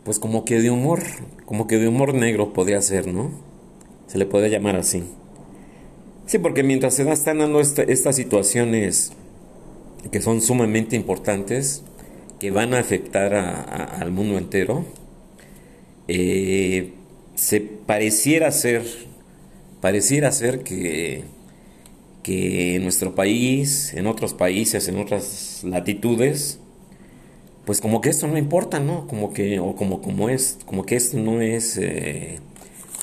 Pues 0.06 0.20
como 0.20 0.46
que 0.46 0.62
de 0.62 0.72
humor, 0.72 1.02
como 1.46 1.68
que 1.68 1.78
de 1.78 1.90
humor 1.90 2.14
negro 2.14 2.54
podría 2.54 2.82
ser, 2.82 3.08
¿no? 3.08 3.30
Se 4.08 4.18
le 4.18 4.26
puede 4.26 4.50
llamar 4.50 4.78
así. 4.78 5.04
Sí, 6.30 6.38
porque 6.38 6.62
mientras 6.62 6.94
se 6.94 7.12
están 7.12 7.40
dando 7.40 7.60
estas 7.60 8.16
situaciones 8.16 9.14
que 10.12 10.22
son 10.22 10.42
sumamente 10.42 10.96
importantes, 10.96 11.82
que 12.40 12.52
van 12.52 12.76
a 12.76 12.80
afectar 12.80 13.34
al 13.34 14.12
mundo 14.12 14.38
entero, 14.38 14.86
eh, 16.08 16.94
se 17.34 17.62
pareciera 17.62 18.52
ser 18.52 18.84
pareciera 19.82 20.32
ser 20.32 20.62
que, 20.62 21.24
que 22.22 22.76
en 22.76 22.84
nuestro 22.84 23.16
país, 23.16 23.96
en 23.96 24.06
otros 24.06 24.36
países, 24.36 24.88
en 24.88 25.00
otras 25.00 25.64
latitudes, 25.64 26.60
pues 27.66 27.82
como 27.82 28.02
que 28.02 28.10
esto 28.10 28.28
no 28.28 28.38
importa, 28.38 28.80
¿no? 28.80 29.08
Como 29.08 29.34
que, 29.34 29.60
o 29.60 29.76
como, 29.76 30.00
como 30.04 30.30
es, 30.30 30.60
como 30.68 30.86
que 30.86 30.96
esto 30.96 31.18
no 31.18 31.42
es 31.42 31.76
eh, 31.80 32.40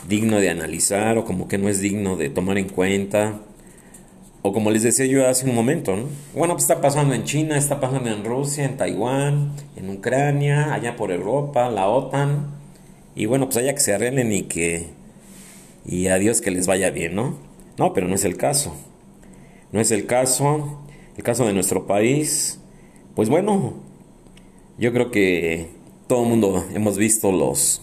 digno 0.08 0.38
de 0.38 0.50
analizar, 0.50 1.18
o 1.18 1.24
como 1.24 1.48
que 1.48 1.58
no 1.58 1.68
es 1.68 1.80
digno 1.80 2.16
de 2.16 2.30
tomar 2.30 2.58
en 2.58 2.68
cuenta, 2.68 3.40
o 4.42 4.52
como 4.52 4.70
les 4.70 4.82
decía 4.82 5.06
yo 5.06 5.26
hace 5.26 5.48
un 5.48 5.54
momento, 5.54 5.96
¿no? 5.96 6.04
Bueno, 6.34 6.54
pues 6.54 6.64
está 6.64 6.80
pasando 6.80 7.14
en 7.14 7.24
China, 7.24 7.58
está 7.58 7.80
pasando 7.80 8.10
en 8.10 8.24
Rusia, 8.24 8.64
en 8.64 8.76
Taiwán, 8.76 9.52
en 9.76 9.90
Ucrania, 9.90 10.72
allá 10.72 10.96
por 10.96 11.10
Europa, 11.10 11.68
la 11.70 11.88
OTAN, 11.88 12.54
y 13.16 13.26
bueno, 13.26 13.46
pues 13.46 13.56
allá 13.56 13.74
que 13.74 13.80
se 13.80 13.94
arreglen 13.94 14.32
y 14.32 14.42
que 14.42 14.86
y 15.86 16.08
a 16.08 16.18
Dios 16.18 16.40
que 16.40 16.50
les 16.50 16.66
vaya 16.66 16.90
bien, 16.90 17.14
¿no? 17.14 17.38
No, 17.78 17.92
pero 17.92 18.08
no 18.08 18.14
es 18.14 18.24
el 18.24 18.36
caso. 18.36 18.74
No 19.72 19.80
es 19.80 19.90
el 19.90 20.06
caso. 20.06 20.80
El 21.16 21.22
caso 21.22 21.46
de 21.46 21.54
nuestro 21.54 21.86
país, 21.86 22.60
pues 23.14 23.30
bueno, 23.30 23.74
yo 24.78 24.92
creo 24.92 25.10
que 25.10 25.70
todo 26.08 26.24
el 26.24 26.28
mundo 26.28 26.64
hemos 26.74 26.98
visto 26.98 27.32
los, 27.32 27.80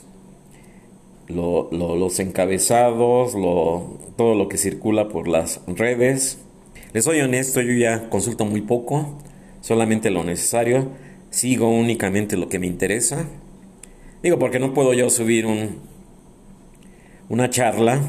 los 1.28 2.20
encabezados, 2.20 3.34
lo, 3.34 3.98
todo 4.18 4.36
lo 4.36 4.48
que 4.48 4.58
circula 4.58 5.08
por 5.10 5.28
las 5.28 5.62
redes. 5.68 6.40
Les 6.94 7.06
soy 7.06 7.22
honesto, 7.22 7.62
yo 7.62 7.74
ya 7.74 8.10
consulto 8.10 8.46
muy 8.46 8.62
poco, 8.62 9.18
solamente 9.62 10.10
lo 10.12 10.24
necesario, 10.24 10.90
sigo 11.30 11.70
únicamente 11.70 12.38
lo 12.38 12.50
que 12.50 12.60
me 12.60 12.68
interesa. 12.68 13.26
Digo, 14.22 14.40
porque 14.40 14.60
no 14.60 14.74
puedo 14.74 14.94
yo 14.94 15.10
subir 15.10 15.46
un, 15.46 15.80
una 17.30 17.50
charla 17.50 18.02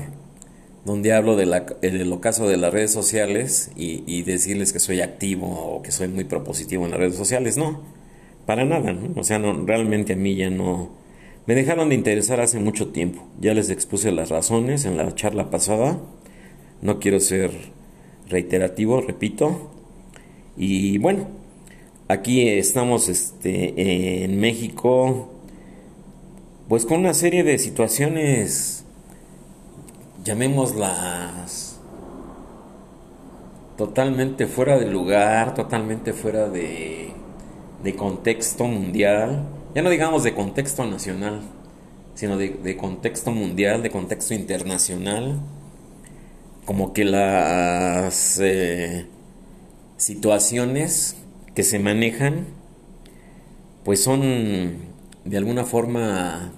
donde 0.84 1.12
hablo 1.12 1.34
de 1.36 1.46
la, 1.46 1.60
del 1.60 2.12
ocaso 2.12 2.46
de 2.46 2.56
las 2.56 2.72
redes 2.72 2.92
sociales 2.92 3.70
y, 3.74 4.22
decirles 4.22 4.72
que 4.72 4.78
soy 4.78 5.00
activo 5.00 5.46
o 5.48 5.82
que 5.82 5.90
soy 5.90 6.08
muy 6.08 6.24
propositivo 6.24 6.84
en 6.84 6.90
las 6.90 7.00
redes 7.00 7.16
sociales. 7.16 7.56
No, 7.56 7.80
para 8.46 8.64
nada, 8.64 8.92
¿no? 8.92 9.18
O 9.18 9.24
sea, 9.24 9.38
no, 9.38 9.64
realmente 9.66 10.12
a 10.12 10.16
mí 10.16 10.36
ya 10.36 10.50
no... 10.50 10.90
Me 11.46 11.54
dejaron 11.54 11.90
de 11.90 11.94
interesar 11.94 12.40
hace 12.40 12.58
mucho 12.58 12.88
tiempo. 12.88 13.26
Ya 13.40 13.52
les 13.52 13.70
expuse 13.70 14.10
las 14.12 14.30
razones 14.30 14.84
en 14.84 14.96
la 14.96 15.14
charla 15.14 15.50
pasada. 15.50 15.98
No 16.80 16.98
quiero 17.00 17.20
ser 17.20 17.50
reiterativo, 18.28 19.00
repito. 19.00 19.70
Y 20.56 20.98
bueno, 20.98 21.28
aquí 22.08 22.48
estamos 22.48 23.08
este, 23.08 24.24
en 24.24 24.40
México, 24.40 25.28
pues 26.68 26.86
con 26.86 27.00
una 27.00 27.14
serie 27.14 27.44
de 27.44 27.58
situaciones 27.58 28.84
llamémoslas 30.24 31.78
totalmente 33.76 34.46
fuera 34.46 34.78
de 34.78 34.86
lugar, 34.86 35.54
totalmente 35.54 36.12
fuera 36.12 36.48
de, 36.48 37.10
de 37.82 37.96
contexto 37.96 38.64
mundial, 38.64 39.44
ya 39.74 39.82
no 39.82 39.90
digamos 39.90 40.22
de 40.22 40.34
contexto 40.34 40.84
nacional, 40.86 41.42
sino 42.14 42.36
de, 42.36 42.76
contexto 42.76 43.32
mundial, 43.32 43.82
de 43.82 43.90
contexto 43.90 44.34
internacional, 44.34 45.40
como 46.64 46.92
que 46.92 47.04
las 47.04 48.38
eh, 48.40 49.06
situaciones 49.96 51.16
que 51.54 51.62
se 51.62 51.78
manejan, 51.78 52.46
pues 53.84 54.02
son 54.02 54.76
de 55.24 55.36
alguna 55.36 55.64
forma 55.64 56.52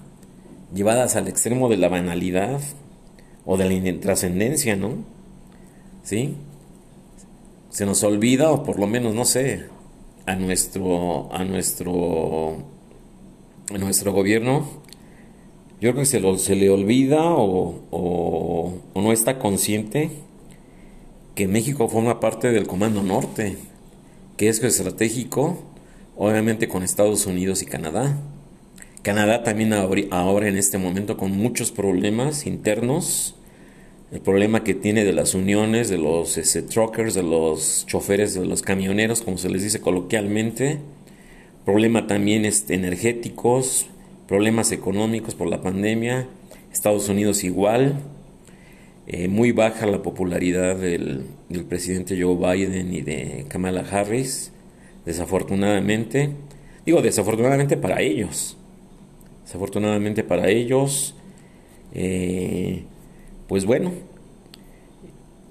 llevadas 0.73 1.15
al 1.15 1.27
extremo 1.27 1.69
de 1.69 1.77
la 1.77 1.89
banalidad 1.89 2.59
o 3.45 3.57
de 3.57 3.65
la 3.65 3.73
intrascendencia, 3.73 4.75
¿no? 4.75 5.05
¿Sí? 6.03 6.35
Se 7.69 7.85
nos 7.85 8.03
olvida, 8.03 8.51
o 8.51 8.63
por 8.63 8.79
lo 8.79 8.87
menos, 8.87 9.13
no 9.13 9.25
sé, 9.25 9.65
a 10.25 10.35
nuestro, 10.35 11.33
a 11.33 11.43
nuestro, 11.43 12.57
nuestro 13.71 14.13
gobierno, 14.13 14.67
yo 15.79 15.91
creo 15.91 16.03
que 16.03 16.05
se, 16.05 16.37
se 16.37 16.55
le 16.55 16.69
olvida 16.69 17.23
o, 17.23 17.83
o, 17.91 18.73
no 18.95 19.11
está 19.11 19.37
consciente 19.37 20.09
que 21.35 21.47
México 21.47 21.87
forma 21.87 22.19
parte 22.19 22.51
del 22.51 22.65
Comando 22.65 23.03
Norte, 23.03 23.57
que 24.37 24.49
es 24.49 24.63
estratégico, 24.63 25.59
obviamente 26.15 26.67
con 26.67 26.81
Estados 26.81 27.27
Unidos 27.27 27.61
y 27.61 27.67
Canadá. 27.67 28.17
Canadá 29.03 29.43
también 29.43 29.71
ahora 29.73 30.47
en 30.47 30.57
este 30.57 30.79
momento 30.79 31.15
con 31.15 31.31
muchos 31.31 31.71
problemas 31.71 32.47
internos, 32.47 33.35
el 34.11 34.21
problema 34.21 34.63
que 34.63 34.73
tiene 34.73 35.03
de 35.03 35.13
las 35.13 35.35
uniones, 35.35 35.89
de 35.89 35.97
los 35.97 36.37
ese, 36.37 36.63
truckers, 36.63 37.13
de 37.13 37.23
los 37.23 37.85
choferes, 37.85 38.33
de 38.33 38.45
los 38.45 38.63
camioneros, 38.63 39.21
como 39.21 39.37
se 39.37 39.49
les 39.49 39.61
dice 39.61 39.79
coloquialmente, 39.79 40.79
problema 41.67 42.07
también 42.07 42.45
este, 42.45 42.75
energéticos, 42.75 43.87
problemas 44.25 44.71
económicos 44.71 45.35
por 45.35 45.49
la 45.49 45.61
pandemia, 45.61 46.25
Estados 46.71 47.09
Unidos 47.09 47.43
igual, 47.43 47.99
eh, 49.05 49.27
muy 49.27 49.51
baja 49.51 49.85
la 49.85 50.01
popularidad 50.01 50.77
del, 50.77 51.25
del 51.49 51.65
presidente 51.65 52.17
Joe 52.17 52.37
Biden 52.37 52.93
y 52.93 53.01
de 53.01 53.47
Kamala 53.49 53.81
Harris, 53.81 54.53
desafortunadamente, 55.05 56.29
digo 56.85 57.01
desafortunadamente 57.01 57.75
para 57.75 58.01
ellos, 58.01 58.55
Desafortunadamente 59.43 60.23
para 60.23 60.49
ellos, 60.49 61.15
eh, 61.93 62.83
pues 63.49 63.65
bueno, 63.65 63.91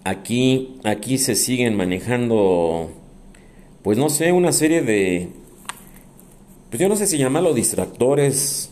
aquí, 0.05 0.79
aquí 0.83 1.19
se 1.19 1.35
siguen 1.35 1.77
manejando, 1.77 2.91
pues 3.83 3.99
no 3.99 4.09
sé, 4.09 4.33
una 4.33 4.53
serie 4.53 4.81
de, 4.81 5.29
pues 6.71 6.81
yo 6.81 6.89
no 6.89 6.97
sé 6.97 7.07
si 7.07 7.19
llamarlo 7.19 7.55
distractores, 7.55 8.71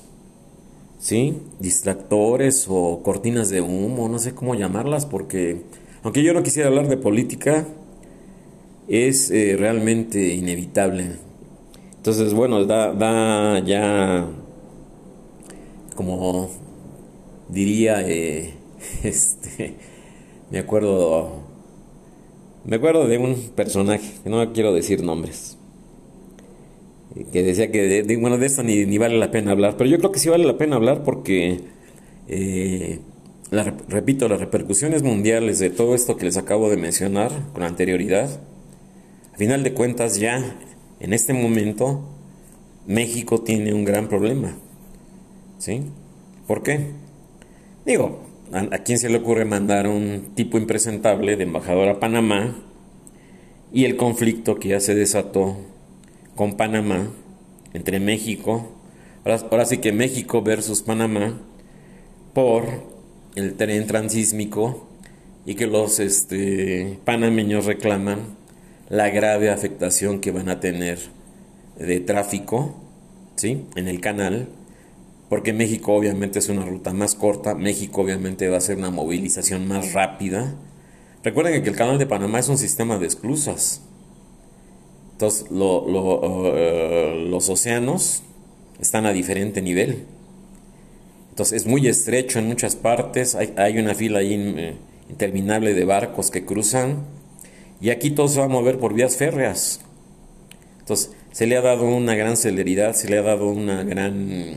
¿sí? 0.98 1.38
Distractores 1.60 2.66
o 2.68 3.02
cortinas 3.02 3.50
de 3.50 3.60
humo, 3.60 4.08
no 4.08 4.18
sé 4.18 4.34
cómo 4.34 4.54
llamarlas, 4.54 5.06
porque 5.06 5.62
aunque 6.02 6.22
yo 6.22 6.34
no 6.34 6.42
quisiera 6.42 6.68
hablar 6.68 6.88
de 6.88 6.96
política, 6.96 7.66
es 8.88 9.30
eh, 9.30 9.56
realmente 9.58 10.34
inevitable. 10.34 11.16
Entonces, 11.96 12.34
bueno, 12.34 12.64
da, 12.64 12.92
da 12.92 13.58
ya 13.60 14.28
como 15.94 16.50
diría, 17.48 18.02
eh, 18.06 18.54
este, 19.02 19.74
me 20.50 20.58
acuerdo, 20.58 21.42
me 22.64 22.76
acuerdo 22.76 23.06
de 23.06 23.18
un 23.18 23.34
personaje, 23.54 24.12
no 24.24 24.52
quiero 24.52 24.72
decir 24.72 25.02
nombres, 25.02 25.56
que 27.32 27.42
decía 27.42 27.70
que, 27.70 28.02
de, 28.02 28.16
bueno, 28.16 28.38
de 28.38 28.46
esto 28.46 28.62
ni, 28.62 28.84
ni, 28.86 28.98
vale 28.98 29.18
la 29.18 29.30
pena 29.30 29.52
hablar, 29.52 29.76
pero 29.76 29.88
yo 29.88 29.98
creo 29.98 30.12
que 30.12 30.18
sí 30.18 30.28
vale 30.28 30.44
la 30.44 30.58
pena 30.58 30.76
hablar 30.76 31.02
porque, 31.04 31.60
eh, 32.28 32.98
repito, 33.88 34.28
las 34.28 34.40
repercusiones 34.40 35.02
mundiales 35.02 35.58
de 35.58 35.70
todo 35.70 35.94
esto 35.94 36.16
que 36.16 36.24
les 36.24 36.36
acabo 36.36 36.70
de 36.70 36.76
mencionar 36.76 37.30
con 37.52 37.62
anterioridad, 37.62 38.40
a 39.32 39.36
final 39.36 39.62
de 39.62 39.74
cuentas 39.74 40.18
ya, 40.18 40.58
en 41.00 41.12
este 41.12 41.32
momento, 41.34 42.08
México 42.86 43.40
tiene 43.42 43.72
un 43.72 43.84
gran 43.84 44.08
problema 44.08 44.56
¿Sí? 45.64 45.82
¿Por 46.46 46.62
qué? 46.62 46.90
Digo, 47.86 48.20
¿a, 48.52 48.78
quién 48.78 48.98
se 48.98 49.08
le 49.08 49.16
ocurre 49.16 49.46
mandar 49.46 49.88
un 49.88 50.32
tipo 50.34 50.58
impresentable 50.58 51.36
de 51.36 51.44
embajador 51.44 51.88
a 51.88 52.00
Panamá 52.00 52.54
y 53.72 53.86
el 53.86 53.96
conflicto 53.96 54.56
que 54.56 54.68
ya 54.68 54.80
se 54.80 54.94
desató 54.94 55.56
con 56.34 56.56
Panamá 56.56 57.10
entre 57.72 58.00
México, 58.00 58.72
ahora, 59.24 59.64
sí 59.64 59.78
que 59.78 59.92
México 59.92 60.42
versus 60.42 60.82
Panamá, 60.82 61.40
por 62.32 62.64
el 63.34 63.54
tren 63.54 63.86
transísmico 63.86 64.88
y 65.46 65.54
que 65.54 65.66
los 65.66 66.00
este, 66.00 66.98
panameños 67.04 67.66
reclaman 67.66 68.36
la 68.88 69.10
grave 69.10 69.50
afectación 69.50 70.20
que 70.20 70.30
van 70.30 70.48
a 70.48 70.60
tener 70.60 70.98
de 71.78 72.00
tráfico 72.00 72.76
¿sí? 73.36 73.66
en 73.76 73.88
el 73.88 74.00
canal 74.00 74.48
porque 75.28 75.52
México 75.52 75.94
obviamente 75.94 76.38
es 76.38 76.48
una 76.48 76.64
ruta 76.64 76.92
más 76.92 77.14
corta, 77.14 77.54
México 77.54 78.02
obviamente 78.02 78.48
va 78.48 78.58
a 78.58 78.60
ser 78.60 78.76
una 78.76 78.90
movilización 78.90 79.66
más 79.66 79.92
rápida. 79.92 80.54
Recuerden 81.22 81.62
que 81.62 81.70
el 81.70 81.76
canal 81.76 81.98
de 81.98 82.06
Panamá 82.06 82.38
es 82.38 82.48
un 82.48 82.58
sistema 82.58 82.98
de 82.98 83.06
esclusas. 83.06 83.82
Entonces 85.24 85.46
eh, 85.50 87.26
los 87.30 87.48
océanos 87.48 88.22
están 88.78 89.06
a 89.06 89.12
diferente 89.12 89.62
nivel. 89.62 90.04
Entonces 91.30 91.62
es 91.62 91.66
muy 91.66 91.86
estrecho 91.88 92.38
en 92.38 92.46
muchas 92.46 92.76
partes, 92.76 93.34
hay, 93.34 93.78
una 93.78 93.94
fila 93.94 94.18
ahí 94.18 94.34
eh, 94.34 94.76
interminable 95.08 95.72
de 95.72 95.84
barcos 95.84 96.30
que 96.30 96.44
cruzan 96.44 97.04
y 97.80 97.90
aquí 97.90 98.10
todo 98.10 98.28
se 98.28 98.38
va 98.38 98.44
a 98.44 98.48
mover 98.48 98.78
por 98.78 98.92
vías 98.92 99.16
férreas. 99.16 99.80
Entonces 100.80 101.12
se 101.32 101.46
le 101.46 101.56
ha 101.56 101.62
dado 101.62 101.84
una 101.86 102.14
gran 102.14 102.36
celeridad, 102.36 102.94
se 102.94 103.08
le 103.08 103.18
ha 103.18 103.22
dado 103.22 103.48
una 103.48 103.82
gran 103.82 104.56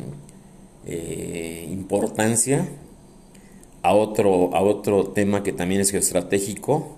eh, 0.86 1.68
importancia 1.72 2.68
a 3.82 3.94
otro, 3.94 4.54
a 4.54 4.62
otro 4.62 5.08
tema 5.08 5.44
que 5.44 5.54
también 5.54 5.80
es 5.80 5.92
geoestratégico, 5.92 6.98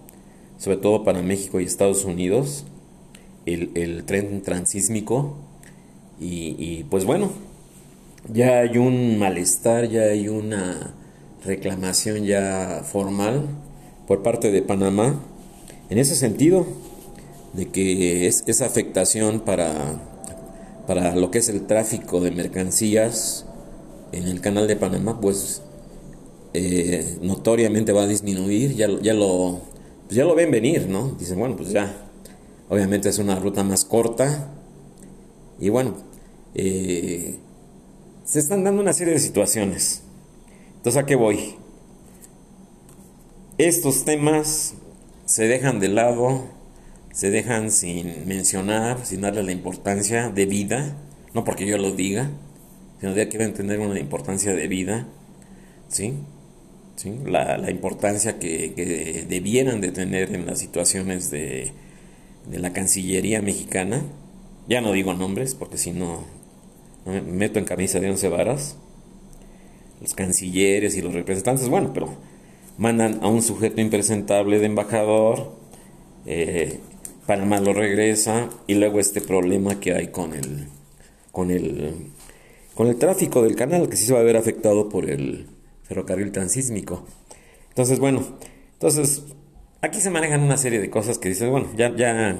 sobre 0.57 0.77
todo 0.77 1.03
para 1.03 1.21
México 1.21 1.59
y 1.59 1.65
Estados 1.65 2.03
Unidos, 2.03 2.65
el, 3.45 4.03
tren 4.05 4.41
transísmico. 4.41 5.37
Y, 6.19 6.83
pues 6.89 7.05
bueno, 7.05 7.31
ya 8.31 8.59
hay 8.59 8.77
un 8.77 9.17
malestar, 9.17 9.87
ya 9.89 10.03
hay 10.03 10.27
una 10.27 10.93
reclamación 11.45 12.25
ya 12.25 12.83
formal 12.83 13.45
por 14.07 14.21
parte 14.21 14.51
de 14.51 14.61
Panamá 14.61 15.21
en 15.89 15.97
ese 15.97 16.15
sentido 16.15 16.67
de 17.53 17.69
que 17.69 18.27
es, 18.27 18.43
esa 18.47 18.65
afectación 18.65 19.39
para, 19.39 20.01
para 20.85 21.15
lo 21.15 21.31
que 21.31 21.39
es 21.39 21.49
el 21.49 21.65
tráfico 21.65 22.19
de 22.19 22.31
mercancías 22.31 23.45
en 24.11 24.25
el 24.25 24.41
canal 24.41 24.67
de 24.67 24.75
Panamá, 24.75 25.19
pues 25.21 25.61
eh, 26.53 27.17
notoriamente 27.21 27.91
va 27.91 28.03
a 28.03 28.07
disminuir, 28.07 28.75
ya, 28.75 28.87
ya, 29.01 29.13
lo, 29.13 29.59
pues 30.07 30.15
ya 30.15 30.25
lo 30.25 30.35
ven 30.35 30.51
venir, 30.51 30.87
¿no? 30.87 31.11
Dicen, 31.19 31.39
bueno, 31.39 31.55
pues 31.55 31.69
ya, 31.69 32.08
obviamente 32.69 33.09
es 33.09 33.19
una 33.19 33.35
ruta 33.35 33.63
más 33.63 33.83
corta 33.83 34.49
y 35.59 35.69
bueno, 35.69 35.97
eh, 36.55 37.37
se 38.23 38.39
están 38.39 38.63
dando 38.63 38.81
una 38.81 38.93
serie 38.93 39.13
de 39.13 39.19
situaciones. 39.19 40.03
Entonces, 40.77 41.01
¿a 41.01 41.05
qué 41.05 41.15
voy? 41.15 41.55
Estos 43.57 44.05
temas 44.05 44.75
se 45.25 45.47
dejan 45.47 45.79
de 45.79 45.89
lado, 45.89 46.45
se 47.11 47.29
dejan 47.29 47.71
sin 47.71 48.27
mencionar, 48.27 49.05
sin 49.05 49.21
darle 49.21 49.43
la 49.43 49.51
importancia 49.51 50.29
de 50.29 50.45
vida, 50.45 50.95
no 51.33 51.43
porque 51.43 51.65
yo 51.65 51.77
lo 51.77 51.91
diga, 51.91 52.29
sino 53.01 53.13
ya 53.15 53.27
quieren 53.27 53.53
tener 53.53 53.79
una 53.79 53.99
importancia 53.99 54.53
de 54.53 54.67
vida, 54.67 55.07
¿sí? 55.89 56.13
¿Sí? 56.95 57.13
La, 57.25 57.69
importancia 57.69 58.39
que, 58.39 59.25
debieran 59.27 59.81
de 59.81 59.91
tener 59.91 60.33
en 60.35 60.45
las 60.45 60.59
situaciones 60.59 61.31
de, 61.31 61.71
de, 62.47 62.59
la 62.59 62.73
Cancillería 62.73 63.41
mexicana. 63.41 64.03
Ya 64.67 64.81
no 64.81 64.91
digo 64.91 65.13
nombres, 65.13 65.55
porque 65.55 65.77
si 65.77 65.91
no, 65.91 66.23
me 67.05 67.21
meto 67.21 67.59
en 67.59 67.65
camisa 67.65 67.99
de 67.99 68.09
once 68.09 68.29
varas. 68.29 68.77
Los 70.01 70.13
cancilleres 70.13 70.95
y 70.95 71.01
los 71.01 71.13
representantes, 71.13 71.67
bueno, 71.67 71.91
pero 71.93 72.09
mandan 72.77 73.19
a 73.21 73.27
un 73.27 73.41
sujeto 73.41 73.81
impresentable 73.81 74.59
de 74.59 74.65
embajador, 74.65 75.51
eh, 76.25 76.79
Panamá 77.25 77.59
lo 77.59 77.73
regresa, 77.73 78.49
y 78.65 78.75
luego 78.75 78.99
este 78.99 79.19
problema 79.19 79.79
que 79.79 79.93
hay 79.93 80.07
con 80.07 80.33
el, 80.33 80.67
con 81.31 81.51
el 81.51 82.11
con 82.79 82.87
el 82.87 82.95
tráfico 82.95 83.43
del 83.43 83.57
canal 83.57 83.89
que 83.89 83.97
sí 83.97 84.05
se 84.05 84.13
va 84.13 84.21
a 84.21 84.23
ver 84.23 84.37
afectado 84.37 84.87
por 84.87 85.09
el 85.09 85.47
ferrocarril 85.83 86.31
transísmico. 86.31 87.05
Entonces, 87.67 87.99
bueno, 87.99 88.23
entonces 88.71 89.25
aquí 89.81 90.01
se 90.01 90.09
manejan 90.09 90.41
una 90.41 90.57
serie 90.57 90.79
de 90.79 90.89
cosas 90.89 91.17
que 91.17 91.29
dices, 91.29 91.49
bueno, 91.49 91.67
ya, 91.75 91.95
ya, 91.95 92.37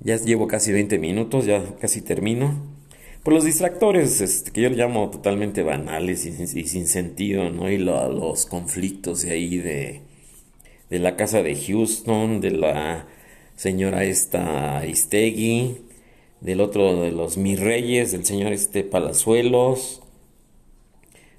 ya 0.00 0.16
llevo 0.16 0.46
casi 0.46 0.72
20 0.72 0.98
minutos, 0.98 1.46
ya 1.46 1.62
casi 1.80 2.02
termino. 2.02 2.74
Por 3.22 3.32
los 3.32 3.44
distractores, 3.44 4.20
este, 4.20 4.50
que 4.50 4.60
yo 4.60 4.68
le 4.68 4.76
llamo 4.76 5.10
totalmente 5.10 5.62
banales 5.62 6.26
y, 6.26 6.32
sin 6.66 6.86
sentido, 6.86 7.48
¿no? 7.50 7.70
Y 7.70 7.78
los 7.78 8.44
conflictos 8.44 9.22
de 9.22 9.30
ahí 9.30 9.56
de, 9.56 10.02
de 10.90 10.98
la 10.98 11.16
casa 11.16 11.42
de 11.42 11.56
Houston, 11.56 12.42
de 12.42 12.50
la 12.50 13.06
señora 13.56 14.04
esta 14.04 14.84
Istegui, 14.86 15.78
del 16.42 16.60
otro 16.60 17.00
de 17.00 17.12
los 17.12 17.38
mis 17.38 17.58
reyes, 17.58 18.12
del 18.12 18.26
señor 18.26 18.52
este 18.52 18.84
Palazuelos. 18.84 20.02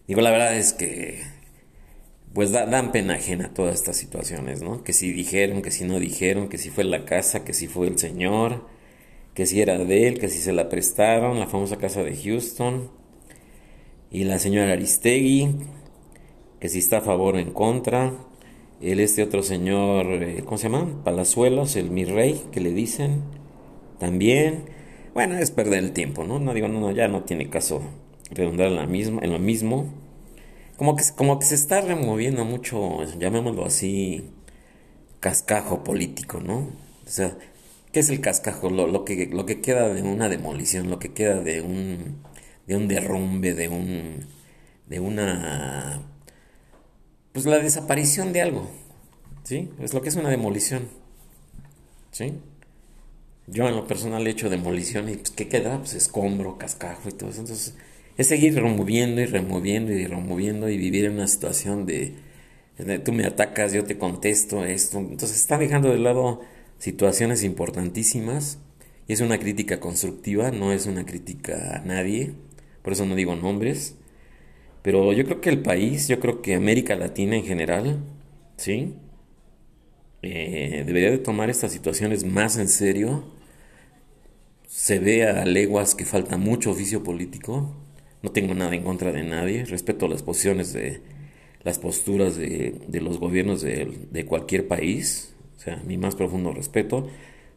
Digo, 0.07 0.21
la 0.21 0.31
verdad 0.31 0.57
es 0.57 0.73
que 0.73 1.21
pues 2.36 2.52
dan 2.52 2.91
pena 2.91 3.13
ajena 3.13 3.54
todas 3.54 3.76
estas 3.76 3.95
situaciones, 3.95 4.62
¿no? 4.62 4.84
Que 4.84 4.91
si 4.91 5.13
dijeron, 5.13 5.62
que 5.62 5.71
si 5.71 5.86
no 5.86 6.02
dijeron, 6.02 6.50
que 6.50 6.58
si 6.58 6.69
fue 6.69 6.84
la 6.84 7.06
casa, 7.06 7.45
que 7.45 7.54
si 7.54 7.67
fue 7.67 7.88
el 7.88 7.98
señor, 7.98 8.67
que 9.34 9.45
si 9.45 9.62
era 9.62 9.78
de 9.78 10.10
él, 10.10 10.19
que 10.19 10.28
si 10.28 10.39
se 10.39 10.52
la 10.52 10.67
prestaron, 10.67 11.39
la 11.39 11.48
famosa 11.48 11.78
casa 11.78 12.04
de 12.04 12.13
Houston, 12.13 12.91
y 14.12 14.26
la 14.26 14.38
señora 14.38 14.74
Aristegui, 14.74 15.56
que 16.60 16.67
si 16.67 16.80
está 16.80 16.98
a 16.98 17.02
favor 17.02 17.36
o 17.36 17.39
en 17.39 17.52
contra, 17.52 18.12
el 18.82 19.00
este 19.00 19.24
otro 19.24 19.41
señor, 19.41 20.06
eh, 20.21 20.41
¿cómo 20.43 20.58
se 20.58 20.67
llama? 20.69 21.06
Palazuelos, 21.06 21.78
el 21.78 21.89
mi 21.89 22.04
rey, 22.04 22.43
que 22.52 22.60
le 22.60 22.74
dicen, 22.74 23.24
también, 23.98 24.65
bueno, 25.13 25.38
es 25.38 25.52
perder 25.52 25.80
el 25.80 25.93
tiempo, 25.93 26.26
¿no? 26.26 26.39
No 26.39 26.54
digo, 26.54 26.67
no, 26.67 26.82
no, 26.82 26.91
ya 26.91 27.08
no 27.08 27.24
tiene 27.24 27.50
caso 27.50 27.82
redundar 28.30 28.67
en, 28.67 28.76
la 28.76 28.88
misma, 28.88 29.21
en 29.24 29.32
lo 29.32 29.39
mismo 29.39 30.04
como 30.77 30.95
que, 30.95 31.03
como 31.15 31.39
que 31.39 31.45
se 31.45 31.55
está 31.55 31.81
removiendo 31.81 32.45
mucho, 32.45 33.03
llamémoslo 33.17 33.65
así, 33.65 34.29
cascajo 35.19 35.83
político, 35.83 36.39
¿no? 36.39 36.57
O 37.05 37.09
sea, 37.09 37.38
¿qué 37.91 37.99
es 38.01 38.09
el 38.09 38.21
cascajo? 38.21 38.69
Lo, 38.69 39.05
que, 39.05 39.27
lo 39.27 39.45
que 39.45 39.61
queda 39.61 39.93
de 39.93 40.01
una 40.03 40.29
demolición, 40.29 40.89
lo 40.89 40.99
que 40.99 41.13
queda 41.13 41.41
de 41.41 41.61
un, 41.61 42.21
de 42.67 42.75
un 42.75 42.88
derrumbe, 42.88 43.53
de 43.53 43.69
un, 43.69 44.25
de 44.88 44.99
una, 44.99 46.01
pues 47.33 47.45
la 47.45 47.59
desaparición 47.59 48.33
de 48.33 48.41
algo, 48.41 48.69
¿sí? 49.43 49.71
Es 49.79 49.93
lo 49.93 50.01
que 50.01 50.09
es 50.09 50.15
una 50.15 50.29
demolición, 50.29 50.89
¿sí? 52.11 52.33
Yo 53.47 53.67
en 53.67 53.75
lo 53.75 53.88
personal 53.88 54.25
he 54.25 54.31
hecho 54.31 54.49
demolición 54.49 55.07
y 55.09 55.15
pues, 55.17 55.31
¿qué 55.31 55.47
queda? 55.47 55.77
Pues 55.77 55.93
escombro, 55.93 56.57
cascajo 56.57 57.09
y 57.09 57.11
todo 57.11 57.29
eso, 57.29 57.41
entonces 57.41 57.75
es 58.17 58.28
seguir 58.28 58.56
removiendo 58.56 59.21
y 59.21 59.25
removiendo 59.25 59.91
y 59.91 60.06
removiendo 60.06 60.69
y 60.69 60.78
vivir 60.78 61.06
en 61.06 61.13
una 61.13 61.28
situación 61.28 61.86
de, 61.86 62.15
tú 63.04 63.12
me 63.12 63.25
atacas, 63.25 63.73
yo 63.73 63.84
te 63.84 63.97
contesto 63.97 64.63
esto. 64.63 64.99
Entonces 64.99 65.38
está 65.38 65.58
dejando 65.58 65.91
de 65.91 65.99
lado 65.99 66.41
situaciones 66.78 67.43
importantísimas 67.43 68.60
y 69.08 69.13
es 69.13 69.21
una 69.21 69.38
crítica 69.38 69.80
constructiva, 69.80 70.51
no 70.51 70.71
es 70.71 70.86
una 70.86 71.06
crítica 71.06 71.78
a 71.78 71.86
nadie, 71.86 72.34
por 72.84 72.93
eso 72.93 73.06
no 73.06 73.15
digo 73.15 73.36
nombres. 73.36 73.95
Pero 74.82 75.13
yo 75.13 75.25
creo 75.25 75.41
que 75.41 75.49
el 75.49 75.62
país, 75.62 76.08
yo 76.08 76.19
creo 76.19 76.41
que 76.41 76.56
América 76.56 76.95
Latina 76.95 77.36
en 77.36 77.43
general, 77.45 78.04
¿sí? 78.58 78.95
Eh, 80.21 80.84
debería 80.86 81.12
de 81.12 81.17
tomar 81.17 81.49
estas 81.49 81.71
situaciones 81.71 82.23
más 82.23 82.58
en 82.58 82.67
serio. 82.69 83.25
Se 84.67 84.99
ve 84.99 85.28
a 85.28 85.45
leguas 85.45 85.95
que 85.95 86.06
falta 86.06 86.38
mucho 86.38 86.71
oficio 86.71 87.04
político 87.04 87.75
no 88.25 88.31
tengo 88.31 88.55
nada 88.55 88.75
en 88.75 88.83
contra 88.83 89.11
de 89.11 89.23
nadie, 89.23 89.65
respeto 89.65 90.07
las 90.07 90.23
posiciones 90.23 90.73
de 90.73 91.01
las 91.63 91.79
posturas 91.79 92.35
de, 92.35 92.75
los 93.01 93.19
gobiernos 93.19 93.61
de, 93.61 94.25
cualquier 94.27 94.67
país, 94.67 95.35
o 95.57 95.59
sea, 95.59 95.77
mi 95.85 95.97
más 95.97 96.15
profundo 96.15 96.51
respeto, 96.51 97.07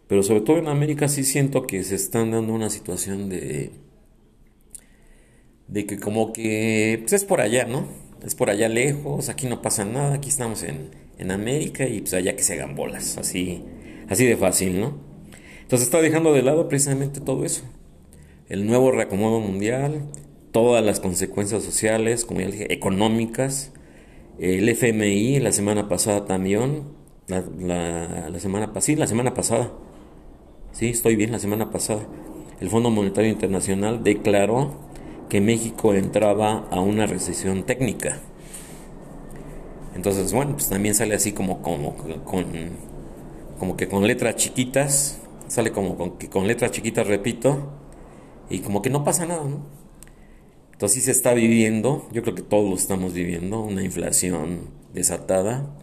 pero 0.06 0.22
sobre 0.22 0.42
todo 0.42 0.58
en 0.58 0.68
América 0.68 1.08
sí 1.08 1.24
siento 1.24 1.66
que 1.66 1.82
se 1.84 1.94
están 1.94 2.30
dando 2.30 2.52
una 2.52 2.70
situación 2.70 3.28
de 3.28 3.70
de 5.68 5.84
que 5.86 5.98
como 5.98 6.32
que 6.32 6.98
pues 7.00 7.12
es 7.12 7.24
por 7.24 7.40
allá, 7.40 7.64
¿no? 7.66 7.86
Es 8.24 8.34
por 8.34 8.50
allá 8.50 8.68
lejos, 8.68 9.28
aquí 9.28 9.46
no 9.46 9.62
pasa 9.62 9.84
nada, 9.84 10.14
aquí 10.14 10.28
estamos 10.28 10.62
en, 10.62 10.90
en 11.18 11.30
América 11.30 11.86
y 11.86 12.00
pues 12.00 12.14
allá 12.14 12.36
que 12.36 12.42
se 12.42 12.54
hagan 12.54 12.74
bolas, 12.74 13.16
así, 13.18 13.62
así 14.08 14.24
de 14.24 14.36
fácil, 14.36 14.80
¿no? 14.80 14.98
Entonces 15.62 15.86
está 15.86 16.00
dejando 16.00 16.32
de 16.32 16.42
lado 16.42 16.68
precisamente 16.68 17.20
todo 17.20 17.44
eso. 17.44 17.62
El 18.48 18.66
nuevo 18.66 18.90
reacomodo 18.90 19.40
mundial, 19.40 20.08
todas 20.58 20.84
las 20.84 20.98
consecuencias 20.98 21.62
sociales, 21.62 22.24
como 22.24 22.40
ya 22.40 22.48
dije, 22.48 22.72
económicas. 22.72 23.70
El 24.40 24.68
FMI 24.68 25.38
la 25.38 25.52
semana 25.52 25.88
pasada 25.88 26.24
también, 26.24 26.82
la, 27.28 28.40
semana 28.40 28.72
sí, 28.80 28.96
la 28.96 29.06
semana 29.06 29.34
pasada, 29.34 29.70
sí, 30.72 30.88
estoy 30.88 31.14
bien, 31.14 31.30
la 31.30 31.38
semana 31.38 31.70
pasada, 31.70 32.08
el 32.60 32.70
Fondo 32.70 32.90
Monetario 32.90 33.30
Internacional 33.30 34.02
declaró 34.02 34.72
que 35.28 35.40
México 35.40 35.94
entraba 35.94 36.66
a 36.72 36.80
una 36.80 37.06
recesión 37.06 37.62
técnica. 37.62 38.18
Entonces, 39.94 40.32
bueno, 40.32 40.54
pues 40.54 40.68
también 40.68 40.96
sale 40.96 41.14
así 41.14 41.30
como, 41.30 41.62
como, 41.62 41.94
con, 42.24 42.46
como 43.60 43.76
que 43.76 43.86
con 43.86 44.04
letras 44.08 44.34
chiquitas, 44.34 45.20
sale 45.46 45.70
como 45.70 45.96
con, 45.96 46.16
con 46.32 46.48
letras 46.48 46.72
chiquitas, 46.72 47.06
repito, 47.06 47.70
y 48.50 48.58
como 48.58 48.82
que 48.82 48.90
no 48.90 49.04
pasa 49.04 49.24
nada, 49.24 49.44
¿no? 49.44 49.87
Entonces 50.78 51.00
sí 51.00 51.06
se 51.06 51.10
está 51.10 51.34
viviendo, 51.34 52.08
yo 52.12 52.22
creo 52.22 52.36
que 52.36 52.42
todos 52.42 52.80
estamos 52.80 53.12
viviendo, 53.12 53.60
una 53.62 53.82
inflación 53.82 54.70
desatada, 54.94 55.76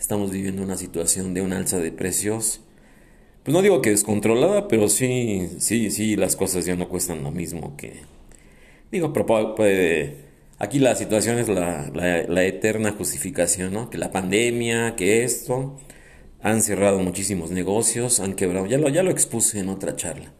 estamos 0.00 0.30
viviendo 0.30 0.62
una 0.62 0.78
situación 0.78 1.34
de 1.34 1.42
un 1.42 1.52
alza 1.52 1.78
de 1.78 1.92
precios, 1.92 2.62
pues 3.42 3.52
no 3.52 3.60
digo 3.60 3.82
que 3.82 3.90
descontrolada, 3.90 4.66
pero 4.66 4.88
sí, 4.88 5.50
sí, 5.58 5.90
sí, 5.90 6.16
las 6.16 6.34
cosas 6.34 6.64
ya 6.64 6.76
no 6.76 6.88
cuestan 6.88 7.22
lo 7.24 7.30
mismo 7.30 7.76
que... 7.76 8.04
Digo, 8.90 9.12
pero 9.12 9.54
puede... 9.54 10.16
Aquí 10.58 10.78
la 10.78 10.94
situación 10.94 11.38
es 11.38 11.48
la, 11.48 11.90
la, 11.92 12.44
eterna 12.44 12.92
justificación, 12.92 13.74
¿no? 13.74 13.90
Que 13.90 13.98
la 13.98 14.12
pandemia, 14.12 14.96
que 14.96 15.24
esto, 15.24 15.78
han 16.40 16.62
cerrado 16.62 17.00
muchísimos 17.00 17.50
negocios, 17.50 18.18
han 18.18 18.32
quebrado, 18.32 18.64
ya 18.64 18.78
lo, 18.78 18.88
ya 18.88 19.02
lo 19.02 19.10
expuse 19.10 19.60
en 19.60 19.68
otra 19.68 19.94
charla. 19.94 20.32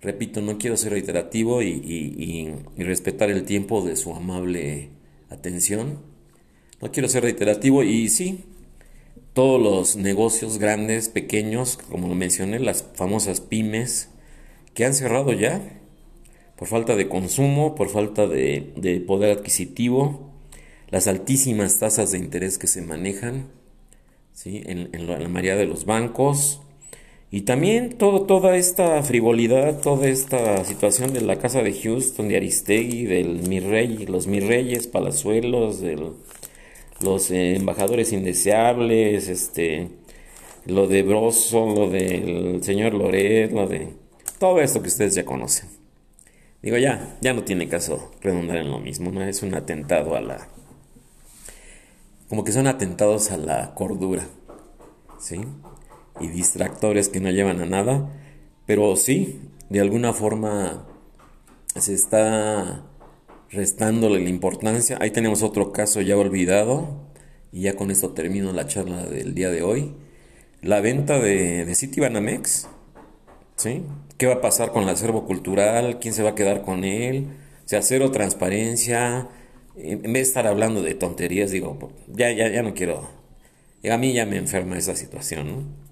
Repito, 0.00 0.40
no 0.40 0.58
quiero 0.58 0.76
ser 0.76 0.92
reiterativo 0.92 1.62
y, 1.62 2.54
respetar 2.76 3.30
el 3.30 3.44
tiempo 3.44 3.82
de 3.82 3.96
su 3.96 4.14
amable 4.14 4.90
atención. 5.28 5.98
No 6.80 6.92
quiero 6.92 7.08
ser 7.08 7.24
reiterativo 7.24 7.82
y 7.82 8.08
sí, 8.08 8.44
todos 9.32 9.60
los 9.60 9.96
negocios 9.96 10.58
grandes, 10.58 11.08
pequeños, 11.08 11.76
como 11.76 12.06
lo 12.06 12.14
mencioné, 12.14 12.60
las 12.60 12.84
famosas 12.94 13.40
pymes, 13.40 14.10
que 14.74 14.84
han 14.84 14.94
cerrado 14.94 15.32
ya 15.32 15.60
por 16.54 16.68
falta 16.68 16.94
de 16.94 17.08
consumo, 17.08 17.74
por 17.74 17.88
falta 17.88 18.28
de, 18.28 19.04
poder 19.06 19.36
adquisitivo, 19.36 20.32
las 20.90 21.08
altísimas 21.08 21.78
tasas 21.78 22.12
de 22.12 22.18
interés 22.18 22.58
que 22.58 22.66
se 22.68 22.82
manejan 22.82 23.48
¿sí? 24.32 24.62
en, 24.66 24.90
en 24.92 25.06
la 25.08 25.18
mayoría 25.28 25.56
de 25.56 25.66
los 25.66 25.84
bancos, 25.84 26.60
y 27.30 27.42
también 27.42 27.98
todo, 27.98 28.22
toda 28.22 28.56
esta 28.56 29.02
frivolidad, 29.02 29.80
toda 29.80 30.08
esta 30.08 30.64
situación 30.64 31.12
de 31.12 31.20
la 31.20 31.36
casa 31.36 31.62
de 31.62 31.74
Houston, 31.74 32.28
de 32.28 32.36
Aristegui, 32.36 33.04
del 33.04 33.46
mi 33.46 33.60
rey, 33.60 34.06
los 34.06 34.26
mis 34.26 34.46
reyes, 34.46 34.86
palazuelos, 34.86 35.80
de 35.80 36.12
los 37.00 37.30
eh, 37.30 37.56
embajadores 37.56 38.14
indeseables, 38.14 39.28
este, 39.28 39.88
lo 40.64 40.86
de 40.86 41.02
Broso, 41.02 41.66
lo 41.66 41.90
del 41.90 42.62
señor 42.62 42.94
Loret, 42.94 43.52
lo 43.52 43.66
de 43.66 43.88
todo 44.38 44.60
esto 44.60 44.80
que 44.80 44.88
ustedes 44.88 45.14
ya 45.14 45.26
conocen. 45.26 45.68
Digo, 46.62 46.78
ya, 46.78 47.18
ya 47.20 47.34
no 47.34 47.44
tiene 47.44 47.68
caso 47.68 48.10
redundar 48.22 48.56
en 48.56 48.70
lo 48.70 48.78
mismo, 48.78 49.12
¿no? 49.12 49.22
Es 49.22 49.42
un 49.42 49.54
atentado 49.54 50.16
a 50.16 50.20
la... 50.20 50.48
Como 52.28 52.42
que 52.42 52.52
son 52.52 52.66
atentados 52.66 53.30
a 53.30 53.36
la 53.36 53.74
cordura, 53.74 54.26
¿sí? 55.20 55.40
Y 56.20 56.28
distractores 56.28 57.08
que 57.08 57.20
no 57.20 57.30
llevan 57.30 57.60
a 57.60 57.66
nada, 57.66 58.10
pero 58.66 58.96
sí, 58.96 59.40
de 59.68 59.80
alguna 59.80 60.12
forma 60.12 60.86
se 61.76 61.94
está 61.94 62.84
restándole 63.50 64.20
la 64.20 64.28
importancia. 64.28 64.98
Ahí 65.00 65.10
tenemos 65.10 65.42
otro 65.42 65.72
caso 65.72 66.00
ya 66.00 66.16
olvidado 66.16 67.08
y 67.52 67.62
ya 67.62 67.76
con 67.76 67.90
esto 67.90 68.10
termino 68.10 68.52
la 68.52 68.66
charla 68.66 69.04
del 69.06 69.34
día 69.34 69.50
de 69.50 69.62
hoy. 69.62 69.94
La 70.60 70.80
venta 70.80 71.18
de, 71.18 71.64
de 71.64 71.74
Citibanamex, 71.74 72.68
¿sí? 73.56 73.84
¿Qué 74.16 74.26
va 74.26 74.34
a 74.34 74.40
pasar 74.40 74.72
con 74.72 74.82
el 74.82 74.88
acervo 74.88 75.24
cultural? 75.24 75.98
¿Quién 76.00 76.12
se 76.12 76.22
va 76.22 76.30
a 76.30 76.34
quedar 76.34 76.62
con 76.62 76.84
él? 76.84 77.28
O 77.64 77.68
sea, 77.68 77.82
cero 77.82 78.10
transparencia. 78.10 79.28
En 79.76 80.02
vez 80.02 80.12
de 80.12 80.20
estar 80.20 80.46
hablando 80.48 80.82
de 80.82 80.94
tonterías, 80.94 81.52
digo, 81.52 81.92
ya, 82.08 82.32
ya, 82.32 82.48
ya 82.48 82.62
no 82.62 82.74
quiero. 82.74 83.08
A 83.88 83.96
mí 83.96 84.12
ya 84.12 84.26
me 84.26 84.36
enferma 84.36 84.76
esa 84.76 84.96
situación, 84.96 85.46
¿no? 85.46 85.87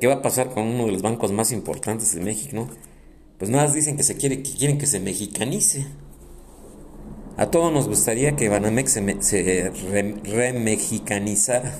¿Qué 0.00 0.06
va 0.06 0.14
a 0.14 0.22
pasar 0.22 0.50
con 0.50 0.64
uno 0.64 0.86
de 0.86 0.92
los 0.92 1.02
bancos 1.02 1.32
más 1.32 1.50
importantes 1.50 2.14
de 2.14 2.20
México? 2.20 2.68
Pues 3.38 3.50
nada, 3.50 3.72
dicen 3.72 3.96
que, 3.96 4.04
se 4.04 4.16
quiere, 4.16 4.40
que 4.42 4.52
quieren 4.52 4.78
que 4.78 4.86
se 4.86 5.00
mexicanice. 5.00 5.86
A 7.36 7.50
todos 7.50 7.72
nos 7.72 7.88
gustaría 7.88 8.36
que 8.36 8.48
Banamex 8.48 9.00
se, 9.20 9.72
remexicanizara. 10.24 11.74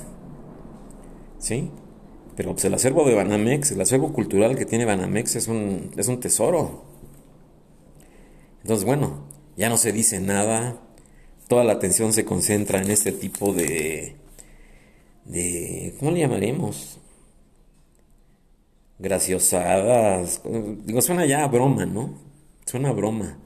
¿Sí? 1.38 1.70
Pero 2.36 2.52
pues 2.52 2.64
el 2.64 2.74
acervo 2.74 3.04
de 3.06 3.14
Banamex, 3.14 3.70
el 3.70 3.80
acervo 3.80 4.12
cultural 4.12 4.56
que 4.56 4.66
tiene 4.66 4.84
Banamex 4.84 5.36
es 5.36 5.46
un, 5.46 5.92
es 5.96 6.08
un 6.08 6.18
tesoro. 6.18 6.84
Entonces, 8.62 8.84
bueno, 8.84 9.28
ya 9.56 9.68
no 9.68 9.76
se 9.76 9.92
dice 9.92 10.18
nada, 10.18 10.80
toda 11.46 11.62
la 11.62 11.74
atención 11.74 12.12
se 12.12 12.24
concentra 12.24 12.80
en 12.80 12.90
este 12.90 13.12
tipo 13.12 13.52
de, 13.52 14.16
de 15.26 15.94
¿cómo 15.98 16.10
le 16.10 16.20
llamaremos? 16.20 17.01
Graciosadas, 18.98 20.42
digo, 20.84 21.02
suena 21.02 21.26
ya 21.26 21.44
a 21.44 21.48
broma, 21.48 21.86
¿no? 21.86 22.14
Suena 22.66 22.92
broma. 22.92 23.38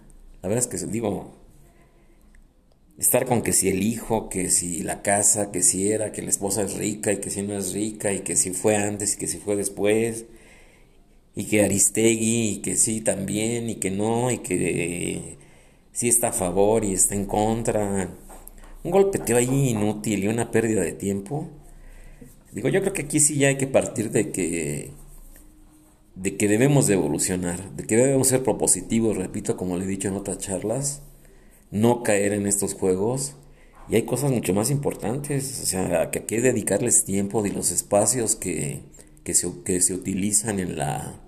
La 0.42 0.48
verdad 0.48 0.64
es 0.70 0.82
que, 0.82 0.86
digo, 0.86 1.32
estar 2.98 3.26
con 3.26 3.42
que 3.42 3.52
si 3.52 3.68
el 3.68 3.82
hijo, 3.82 4.28
que 4.28 4.50
si 4.50 4.82
la 4.82 5.02
casa, 5.02 5.50
que 5.52 5.62
si 5.62 5.90
era, 5.90 6.12
que 6.12 6.22
la 6.22 6.30
esposa 6.30 6.62
es 6.62 6.74
rica 6.74 7.12
y 7.12 7.18
que 7.18 7.30
si 7.30 7.42
no 7.42 7.56
es 7.56 7.72
rica 7.72 8.12
y 8.12 8.20
que 8.20 8.36
si 8.36 8.52
fue 8.52 8.76
antes 8.76 9.14
y 9.14 9.18
que 9.18 9.26
si 9.26 9.38
fue 9.38 9.56
después 9.56 10.26
y 11.34 11.44
que 11.44 11.62
Aristegui 11.64 12.48
y 12.54 12.58
que 12.62 12.76
sí 12.76 13.02
también 13.02 13.68
y 13.70 13.76
que 13.76 13.90
no 13.90 14.30
y 14.30 14.38
que 14.38 15.38
sí 15.92 16.08
está 16.08 16.28
a 16.28 16.32
favor 16.32 16.84
y 16.84 16.94
está 16.94 17.14
en 17.14 17.26
contra. 17.26 18.08
Un 18.84 18.90
golpeteo 18.90 19.36
ahí 19.36 19.70
inútil 19.70 20.24
y 20.24 20.28
una 20.28 20.50
pérdida 20.50 20.82
de 20.82 20.92
tiempo. 20.92 21.48
Digo, 22.52 22.68
yo 22.70 22.80
creo 22.80 22.92
que 22.92 23.02
aquí 23.02 23.20
sí 23.20 23.36
ya 23.36 23.48
hay 23.48 23.58
que 23.58 23.66
partir 23.66 24.10
de 24.10 24.30
que 24.32 24.92
de 26.16 26.36
que 26.36 26.48
debemos 26.48 26.86
de 26.86 26.94
evolucionar, 26.94 27.76
de 27.76 27.86
que 27.86 27.96
debemos 27.96 28.28
ser 28.28 28.42
propositivos, 28.42 29.16
repito, 29.16 29.56
como 29.56 29.76
le 29.76 29.84
he 29.84 29.88
dicho 29.88 30.08
en 30.08 30.14
otras 30.14 30.38
charlas, 30.38 31.02
no 31.70 32.02
caer 32.02 32.32
en 32.32 32.46
estos 32.46 32.74
juegos. 32.74 33.36
Y 33.88 33.96
hay 33.96 34.02
cosas 34.02 34.32
mucho 34.32 34.52
más 34.52 34.70
importantes, 34.70 35.60
o 35.62 35.66
sea, 35.66 36.10
que 36.10 36.20
hay 36.20 36.24
que 36.24 36.40
dedicarles 36.40 37.04
tiempo 37.04 37.44
y 37.46 37.50
los 37.50 37.70
espacios 37.70 38.34
que, 38.34 38.80
que, 39.22 39.34
se, 39.34 39.48
que 39.64 39.80
se 39.80 39.94
utilizan 39.94 40.58
en 40.58 40.76
la, 40.76 41.20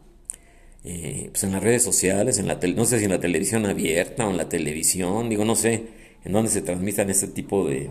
eh, 0.84 1.28
pues 1.30 1.44
en 1.44 1.52
las 1.52 1.62
redes 1.62 1.84
sociales, 1.84 2.38
en 2.38 2.48
la 2.48 2.58
no 2.74 2.84
sé 2.84 2.98
si 2.98 3.04
en 3.04 3.10
la 3.10 3.20
televisión 3.20 3.66
abierta 3.66 4.26
o 4.26 4.30
en 4.30 4.38
la 4.38 4.48
televisión, 4.48 5.28
digo, 5.28 5.44
no 5.44 5.54
sé 5.54 5.84
en 6.24 6.32
dónde 6.32 6.50
se 6.50 6.62
transmitan 6.62 7.10
este 7.10 7.28
tipo 7.28 7.68
de, 7.68 7.90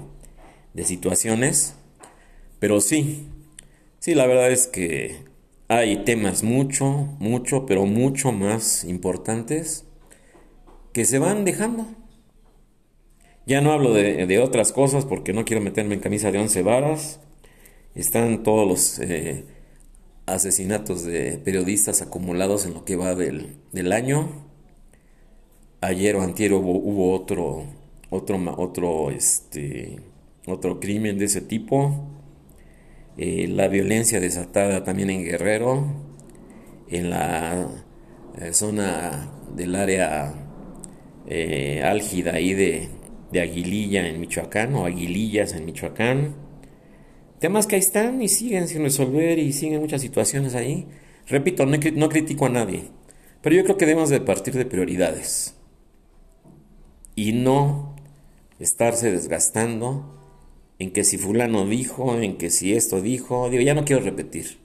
de 0.74 0.84
situaciones, 0.84 1.76
pero 2.60 2.82
sí, 2.82 3.28
sí, 4.00 4.16
la 4.16 4.26
verdad 4.26 4.52
es 4.52 4.68
que 4.68 5.28
hay 5.68 6.04
temas 6.06 6.44
mucho, 6.44 6.86
mucho, 7.20 7.66
pero 7.66 7.86
mucho 7.86 8.32
más 8.32 8.84
importantes 8.84 9.86
que 10.94 11.06
se 11.06 11.20
van 11.20 11.46
dejando. 11.46 11.88
Ya 13.46 13.62
no 13.62 13.72
hablo 13.72 13.94
de, 13.94 14.26
de 14.26 14.40
otras 14.40 14.72
cosas 14.72 15.06
porque 15.06 15.34
no 15.34 15.46
quiero 15.46 15.62
meterme 15.62 15.96
en 15.96 16.02
camisa 16.02 16.32
de 16.32 16.40
once 16.40 16.64
varas. 16.64 17.20
Están 17.96 18.44
todos 18.44 18.68
los... 18.68 19.00
Eh, 19.00 19.46
asesinatos 20.28 21.06
de 21.06 21.40
periodistas 21.44 22.02
acumulados 22.02 22.66
en 22.66 22.74
lo 22.76 22.86
que 22.86 22.96
va 22.96 23.16
del, 23.16 23.58
año. 23.92 24.30
Ayer 25.82 26.16
o 26.16 26.22
antier 26.22 26.54
hubo, 26.54 27.14
otro, 27.14 27.64
otro, 28.10 28.38
otro, 28.58 29.10
este, 29.10 30.00
otro 30.46 30.80
crimen 30.80 31.18
de 31.18 31.26
ese 31.26 31.42
tipo. 31.42 32.17
Eh, 33.18 33.48
la 33.48 33.68
violencia 33.68 34.20
desatada 34.20 34.84
también 34.84 35.10
en 35.10 35.24
Guerrero, 35.24 35.86
en 36.90 37.10
la 37.10 37.68
eh, 38.40 38.54
zona 38.54 39.32
del 39.56 39.76
área 39.76 40.34
eh, 41.28 41.82
álgida 41.84 42.34
ahí 42.34 42.54
de, 42.54 42.90
de 43.32 43.42
Aguililla 43.42 44.08
en 44.08 44.20
Michoacán 44.20 44.76
o 44.76 44.86
Aguilillas 44.86 45.54
en 45.54 45.66
Michoacán 45.66 46.48
Temas 47.40 47.68
que 47.68 47.76
ahí 47.76 47.82
están 47.82 48.22
y 48.22 48.30
siguen 48.30 48.68
sin 48.68 48.82
resolver 48.82 49.38
y 49.38 49.54
siguen 49.54 49.80
muchas 49.80 50.02
situaciones 50.02 50.56
ahí. 50.56 50.88
Repito, 51.28 51.66
no, 51.66 52.10
critico 52.10 52.48
a 52.48 52.50
nadie, 52.50 52.86
pero 53.42 53.56
yo 53.56 53.64
creo 53.64 53.78
que 53.78 53.86
debemos 53.86 54.10
de 54.10 54.22
partir 54.22 54.56
de 54.56 54.66
prioridades 54.66 55.56
y 57.16 57.34
no 57.34 57.96
estarse 58.60 59.12
desgastando 59.12 60.17
en 60.80 60.92
que 60.92 61.04
si 61.04 61.18
fulano 61.18 61.66
dijo, 61.68 62.20
en 62.22 62.38
que 62.38 62.50
si 62.50 62.74
esto 62.74 63.02
dijo, 63.02 63.50
digo, 63.50 63.64
ya 63.64 63.74
no 63.74 63.86
quiero 63.86 64.04
repetir, 64.04 64.58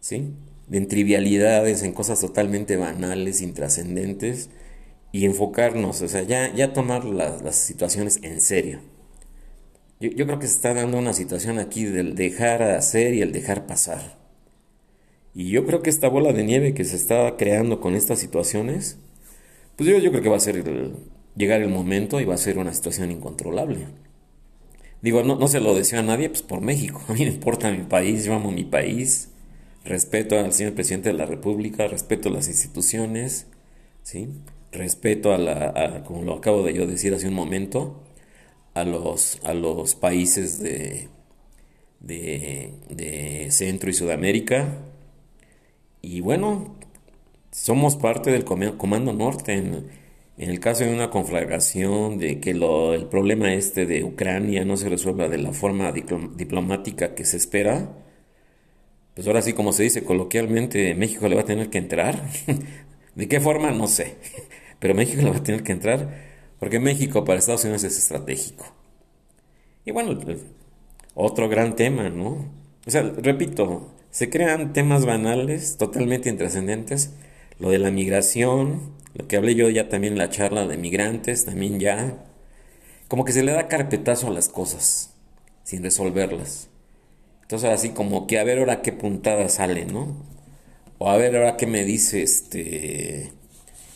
¿sí? 0.00 0.30
En 0.70 0.88
trivialidades, 0.88 1.82
en 1.82 1.92
cosas 1.92 2.20
totalmente 2.20 2.76
banales, 2.76 3.40
intrascendentes, 3.40 4.50
y 5.12 5.26
enfocarnos, 5.26 6.00
o 6.00 6.08
sea, 6.08 6.22
ya, 6.22 6.52
ya 6.54 6.72
tomar 6.72 7.04
las 7.04 7.54
situaciones 7.54 8.18
en 8.22 8.40
serio. 8.40 8.80
Yo, 10.00 10.26
creo 10.26 10.40
que 10.40 10.48
se 10.48 10.54
está 10.54 10.74
dando 10.74 10.98
una 10.98 11.12
situación 11.12 11.60
aquí 11.60 11.84
del 11.84 12.16
dejar 12.16 12.62
hacer 12.62 13.14
y 13.14 13.20
el 13.20 13.30
dejar 13.30 13.66
pasar. 13.66 14.18
Y 15.32 15.50
yo 15.50 15.64
creo 15.64 15.80
que 15.82 15.90
esta 15.90 16.08
bola 16.08 16.32
de 16.32 16.42
nieve 16.42 16.74
que 16.74 16.84
se 16.84 16.96
está 16.96 17.36
creando 17.36 17.80
con 17.80 17.94
estas 17.94 18.18
situaciones, 18.18 18.98
pues 19.76 19.88
yo, 19.88 19.98
yo 19.98 20.10
creo 20.10 20.22
que 20.22 20.28
va 20.28 20.38
a 20.38 20.40
ser 20.40 20.64
llegar 21.36 21.62
el 21.62 21.68
momento 21.68 22.20
y 22.20 22.24
va 22.24 22.34
a 22.34 22.38
ser 22.38 22.58
una 22.58 22.74
situación 22.74 23.12
incontrolable. 23.12 23.86
Digo, 25.02 25.22
no, 25.24 25.36
no 25.36 25.48
se 25.48 25.60
lo 25.60 25.74
deseo 25.74 26.00
a 26.00 26.02
nadie, 26.02 26.28
pues 26.30 26.42
por 26.42 26.60
México. 26.60 27.02
A 27.08 27.12
mí 27.14 27.20
me 27.20 27.32
importa 27.32 27.70
mi 27.70 27.84
país, 27.84 28.24
yo 28.24 28.34
amo 28.34 28.50
mi 28.52 28.64
país, 28.64 29.30
respeto 29.84 30.38
al 30.38 30.52
señor 30.52 30.74
presidente 30.74 31.10
de 31.10 31.14
la 31.14 31.26
República, 31.26 31.88
respeto 31.88 32.28
a 32.28 32.32
las 32.32 32.48
instituciones, 32.48 33.46
¿sí? 34.02 34.28
respeto 34.70 35.32
a 35.34 35.38
la, 35.38 36.02
como 36.06 36.22
lo 36.22 36.34
acabo 36.34 36.62
de 36.62 36.74
yo 36.74 36.86
decir 36.86 37.14
hace 37.14 37.28
un 37.28 37.34
momento, 37.34 38.00
a 38.74 38.84
los, 38.84 39.40
a 39.44 39.54
los 39.54 39.94
países 39.94 40.60
de, 40.60 41.08
de, 42.00 43.48
Centro 43.50 43.90
y 43.90 43.94
Sudamérica. 43.94 44.78
Y 46.00 46.20
bueno, 46.20 46.76
somos 47.50 47.96
parte 47.96 48.30
del 48.30 48.44
Comando 48.44 49.12
Norte. 49.12 49.54
En, 49.54 50.01
el 50.38 50.60
caso 50.60 50.84
de 50.84 50.92
una 50.94 51.10
conflagración, 51.10 52.18
de 52.18 52.40
que 52.40 52.54
lo, 52.54 52.94
el 52.94 53.06
problema 53.06 53.52
este 53.54 53.86
de 53.86 54.04
Ucrania 54.04 54.64
no 54.64 54.76
se 54.76 54.88
resuelva 54.88 55.28
de 55.28 55.38
la 55.38 55.52
forma 55.52 55.92
diplomática 55.92 57.14
que 57.14 57.24
se 57.24 57.36
espera, 57.36 57.90
pues 59.14 59.26
ahora 59.26 59.42
sí, 59.42 59.52
como 59.52 59.72
se 59.72 59.82
dice 59.82 60.04
coloquialmente, 60.04 60.94
México 60.94 61.28
le 61.28 61.34
va 61.34 61.42
a 61.42 61.44
tener 61.44 61.68
que 61.68 61.78
entrar. 61.78 62.22
¿De 63.14 63.28
qué 63.28 63.40
forma? 63.40 63.70
No 63.72 63.86
sé. 63.86 64.16
Pero 64.78 64.94
México 64.94 65.22
le 65.22 65.30
va 65.30 65.36
a 65.36 65.42
tener 65.42 65.62
que 65.62 65.72
entrar 65.72 66.32
porque 66.62 66.78
México 66.78 67.24
para 67.24 67.40
Estados 67.40 67.64
Unidos 67.64 67.82
es 67.82 67.98
estratégico. 67.98 68.72
Y 69.84 69.90
bueno, 69.90 70.16
otro 71.14 71.48
gran 71.48 71.74
tema, 71.74 72.08
¿no? 72.08 72.52
O 72.86 72.90
sea, 72.90 73.02
repito, 73.02 73.92
se 74.12 74.30
crean 74.30 74.72
temas 74.72 75.04
banales, 75.04 75.76
totalmente 75.76 76.28
intrascendentes. 76.28 77.14
Lo 77.58 77.70
de 77.70 77.80
la 77.80 77.90
migración, 77.90 78.92
lo 79.14 79.28
que 79.28 79.36
hablé 79.36 79.54
yo 79.54 79.68
ya 79.68 79.88
también 79.88 80.14
en 80.14 80.18
la 80.18 80.30
charla 80.30 80.66
de 80.66 80.76
migrantes, 80.76 81.44
también 81.44 81.78
ya. 81.80 82.24
Como 83.08 83.24
que 83.24 83.32
se 83.32 83.42
le 83.42 83.52
da 83.52 83.68
carpetazo 83.68 84.28
a 84.28 84.30
las 84.30 84.48
cosas, 84.48 85.14
sin 85.64 85.82
resolverlas. 85.82 86.68
Entonces, 87.42 87.70
así 87.70 87.90
como 87.90 88.26
que 88.26 88.38
a 88.38 88.44
ver 88.44 88.58
ahora 88.58 88.82
qué 88.82 88.92
puntada 88.92 89.48
sale, 89.48 89.84
¿no? 89.84 90.16
O 90.98 91.10
a 91.10 91.16
ver 91.16 91.36
ahora 91.36 91.56
qué 91.56 91.66
me 91.66 91.84
dice 91.84 92.22
este 92.22 93.32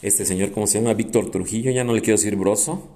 este 0.03 0.25
señor, 0.25 0.53
¿cómo 0.53 0.67
se 0.67 0.79
llama? 0.79 0.95
Víctor 0.95 1.31
Trujillo, 1.31 1.71
ya 1.71 1.85
no 1.85 1.95
le 1.95 2.01
quiero 2.01 2.17
decir 2.17 2.37
broso. 2.37 2.89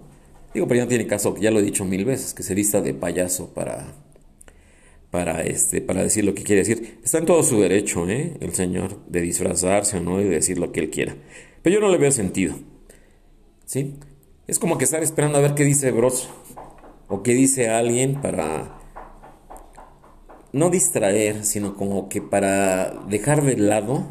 Digo, 0.53 0.67
pero 0.67 0.79
ya 0.79 0.85
no 0.85 0.89
tiene 0.89 1.07
caso, 1.07 1.35
ya 1.41 1.51
lo 1.51 1.61
he 1.61 1.63
dicho 1.63 1.85
mil 1.85 2.05
veces, 2.05 2.35
que 2.35 2.43
se 2.43 2.55
vista 2.55 2.81
de 2.81 2.93
payaso 2.93 3.55
para, 3.55 3.95
para, 5.11 5.43
este, 5.43 5.81
para 5.81 6.03
decir 6.03 6.25
lo 6.25 6.35
que 6.35 6.43
quiere 6.43 6.61
decir. 6.61 6.99
Está 7.03 7.19
en 7.19 7.27
todo 7.27 7.43
su 7.43 7.61
derecho, 7.61 8.09
¿eh? 8.09 8.37
El 8.41 8.53
señor, 8.55 9.05
de 9.07 9.23
disfrazarse 9.23 9.99
o 9.99 10.01
no 10.01 10.21
y 10.21 10.25
de 10.25 10.31
decir 10.31 10.59
lo 10.59 10.73
que 10.73 10.81
él 10.81 10.91
quiera. 10.91 11.17
Pero 11.63 11.75
yo 11.75 11.81
no 11.81 11.91
le 11.91 11.99
veo 11.99 12.11
sentido. 12.11 12.55
¿Sí? 13.65 13.97
Es 14.47 14.59
como 14.59 14.79
que 14.79 14.85
estar 14.85 15.03
esperando 15.03 15.39
a 15.39 15.41
ver 15.41 15.55
qué 15.55 15.65
dice 15.65 15.91
Broso. 15.93 16.29
O 17.09 17.23
qué 17.23 17.35
dice 17.35 17.69
alguien 17.69 18.21
para 18.21 18.79
no 20.53 20.71
distraer, 20.71 21.45
sino 21.45 21.77
como 21.77 22.09
que 22.09 22.23
para 22.23 22.91
dejar 23.09 23.43
de 23.43 23.57
lado 23.57 24.05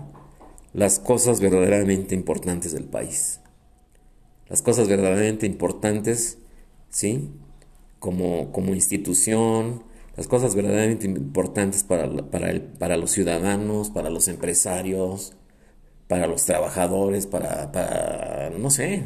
las 0.74 1.00
cosas 1.00 1.42
verdaderamente 1.42 2.16
importantes 2.16 2.72
del 2.74 2.86
país. 2.86 3.42
Las 4.48 4.62
cosas 4.62 4.88
verdaderamente 4.88 5.46
importantes, 5.46 6.38
¿sí? 6.90 7.30
Como, 8.00 8.52
como 8.52 8.74
institución, 8.74 9.84
las 10.16 10.28
cosas 10.28 10.56
verdaderamente 10.56 11.06
importantes 11.06 11.84
para, 11.84 12.10
para, 12.30 12.50
el, 12.50 12.62
para 12.62 12.98
los 12.98 13.12
ciudadanos, 13.12 13.90
para 13.90 14.10
los 14.10 14.28
empresarios, 14.28 15.34
para 16.10 16.26
los 16.26 16.43
trabajadores, 16.43 17.28
para, 17.28 17.72
para, 17.72 18.50
no 18.58 18.72
sé, 18.72 19.04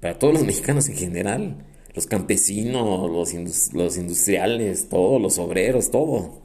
para 0.00 0.18
todos 0.18 0.32
los 0.32 0.44
mexicanos 0.46 0.88
en 0.88 0.96
general, 0.96 1.66
los 1.94 2.06
campesinos, 2.06 3.10
los, 3.10 3.74
los 3.74 3.98
industriales, 3.98 4.88
todos 4.88 5.20
los 5.20 5.38
obreros, 5.38 5.90
todo. 5.90 6.40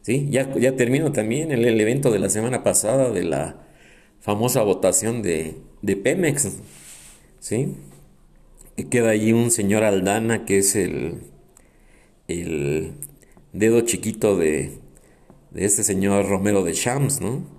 ¿Sí? 0.00 0.28
Ya, 0.30 0.54
ya 0.56 0.74
termino 0.74 1.12
también 1.12 1.52
el, 1.52 1.80
evento 1.80 2.10
de 2.10 2.18
la 2.18 2.30
semana 2.30 2.62
pasada 2.62 3.10
de 3.10 3.24
la 3.24 3.66
famosa 4.20 4.62
votación 4.62 5.20
de, 5.20 5.56
de 5.82 5.96
Pemex. 5.96 6.56
¿Sí? 7.40 7.74
Que 8.74 8.88
queda 8.88 9.10
ahí 9.10 9.34
un 9.34 9.50
señor 9.50 9.84
Aldana 9.84 10.46
que 10.46 10.58
es 10.58 10.76
el, 10.76 11.20
el 12.26 12.92
dedo 13.52 13.82
chiquito 13.82 14.38
de, 14.38 14.78
de 15.50 15.64
este 15.64 15.82
señor 15.82 16.26
Romero 16.26 16.64
de 16.64 16.72
Shams, 16.72 17.20
¿no? 17.20 17.55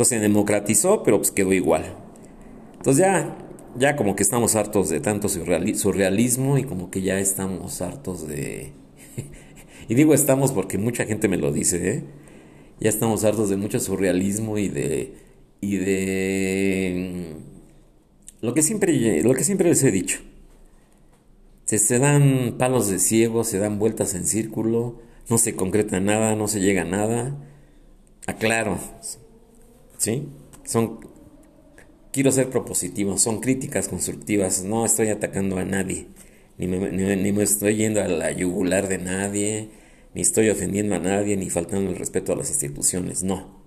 Entonces 0.00 0.16
se 0.16 0.22
democratizó, 0.22 1.02
pero 1.02 1.18
pues 1.18 1.30
quedó 1.30 1.52
igual. 1.52 1.84
Entonces 2.78 3.04
ya, 3.04 3.36
ya 3.76 3.96
como 3.96 4.16
que 4.16 4.22
estamos 4.22 4.56
hartos 4.56 4.88
de 4.88 4.98
tanto 4.98 5.28
surrealismo 5.28 6.56
y 6.56 6.64
como 6.64 6.90
que 6.90 7.02
ya 7.02 7.20
estamos 7.20 7.82
hartos 7.82 8.26
de... 8.26 8.72
y 9.88 9.94
digo 9.94 10.14
estamos 10.14 10.52
porque 10.52 10.78
mucha 10.78 11.04
gente 11.04 11.28
me 11.28 11.36
lo 11.36 11.52
dice, 11.52 11.90
¿eh? 11.90 12.04
Ya 12.80 12.88
estamos 12.88 13.24
hartos 13.24 13.50
de 13.50 13.58
mucho 13.58 13.78
surrealismo 13.78 14.56
y 14.56 14.70
de... 14.70 15.16
y 15.60 15.76
de... 15.76 17.34
Lo 18.40 18.54
que 18.54 18.62
siempre, 18.62 19.22
lo 19.22 19.34
que 19.34 19.44
siempre 19.44 19.68
les 19.68 19.84
he 19.84 19.90
dicho. 19.90 20.20
Se, 21.66 21.78
se 21.78 21.98
dan 21.98 22.54
palos 22.56 22.88
de 22.88 23.00
ciego, 23.00 23.44
se 23.44 23.58
dan 23.58 23.78
vueltas 23.78 24.14
en 24.14 24.24
círculo, 24.24 25.02
no 25.28 25.36
se 25.36 25.54
concreta 25.56 26.00
nada, 26.00 26.36
no 26.36 26.48
se 26.48 26.60
llega 26.60 26.80
a 26.80 26.86
nada. 26.86 27.36
Aclaro, 28.26 28.78
¿sí? 30.00 30.28
Son 30.64 30.98
quiero 32.12 32.32
ser 32.32 32.48
propositivo, 32.50 33.18
son 33.18 33.40
críticas 33.40 33.88
constructivas, 33.88 34.64
no 34.64 34.84
estoy 34.84 35.08
atacando 35.08 35.58
a 35.58 35.64
nadie, 35.64 36.08
ni 36.58 36.66
me, 36.66 37.42
estoy 37.42 37.76
yendo 37.76 38.02
a 38.02 38.08
la 38.08 38.32
yugular 38.32 38.88
de 38.88 38.98
nadie, 38.98 39.70
ni 40.14 40.22
estoy 40.22 40.48
ofendiendo 40.48 40.96
a 40.96 40.98
nadie, 40.98 41.36
ni 41.36 41.50
faltando 41.50 41.90
el 41.90 41.96
respeto 41.96 42.32
a 42.32 42.36
las 42.36 42.50
instituciones, 42.50 43.22
no. 43.22 43.60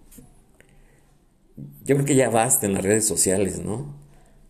Yo 1.86 1.96
creo 1.96 2.06
que 2.06 2.16
ya 2.16 2.30
basta 2.30 2.66
en 2.66 2.74
las 2.74 2.84
redes 2.84 3.08
sociales, 3.08 3.60
¿no? 3.60 3.96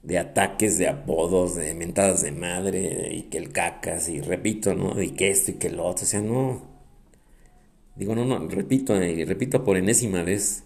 De 0.03 0.17
ataques, 0.19 0.77
de 0.77 0.87
apodos, 0.87 1.55
de 1.55 1.73
mentadas 1.73 2.21
de 2.21 2.31
madre, 2.31 3.09
y 3.13 3.23
que 3.23 3.37
el 3.37 3.51
cacas, 3.51 4.09
y 4.09 4.21
repito, 4.21 4.73
¿no? 4.73 5.01
Y 5.01 5.11
que 5.11 5.29
esto 5.29 5.51
y 5.51 5.55
que 5.55 5.69
lo 5.69 5.85
otro, 5.85 6.03
o 6.03 6.07
sea, 6.07 6.21
no. 6.21 6.61
Digo, 7.95 8.15
no, 8.15 8.25
no, 8.25 8.47
repito, 8.47 9.01
y 9.03 9.25
repito 9.25 9.63
por 9.63 9.77
enésima 9.77 10.23
vez. 10.23 10.63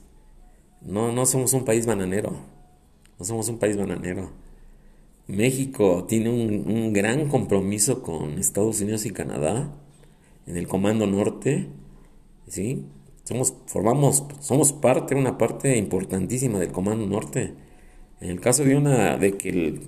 No, 0.81 1.11
no 1.11 1.25
somos 1.25 1.53
un 1.53 1.65
país 1.65 1.85
bananero. 1.85 2.33
No 3.19 3.25
somos 3.25 3.49
un 3.49 3.57
país 3.57 3.77
bananero. 3.77 4.31
México 5.27 6.05
tiene 6.07 6.29
un, 6.29 6.93
gran 6.93 7.27
compromiso 7.27 8.01
con 8.01 8.39
Estados 8.39 8.79
Unidos 8.81 9.05
y 9.05 9.11
Canadá 9.11 9.73
en 10.45 10.55
el 10.55 10.67
Comando 10.67 11.05
Norte. 11.05 11.67
¿Sí? 12.47 12.85
Somos, 13.23 13.53
formamos, 13.65 14.23
somos 14.39 14.71
parte, 14.71 15.15
una 15.15 15.37
parte 15.37 15.77
importantísima 15.77 16.59
del 16.59 16.71
Comando 16.71 17.05
Norte. 17.05 17.53
En 18.21 18.29
el 18.29 18.39
caso 18.39 18.63
de 18.63 18.77
una, 18.77 19.17
de 19.17 19.33
que 19.33 19.49
el, 19.49 19.81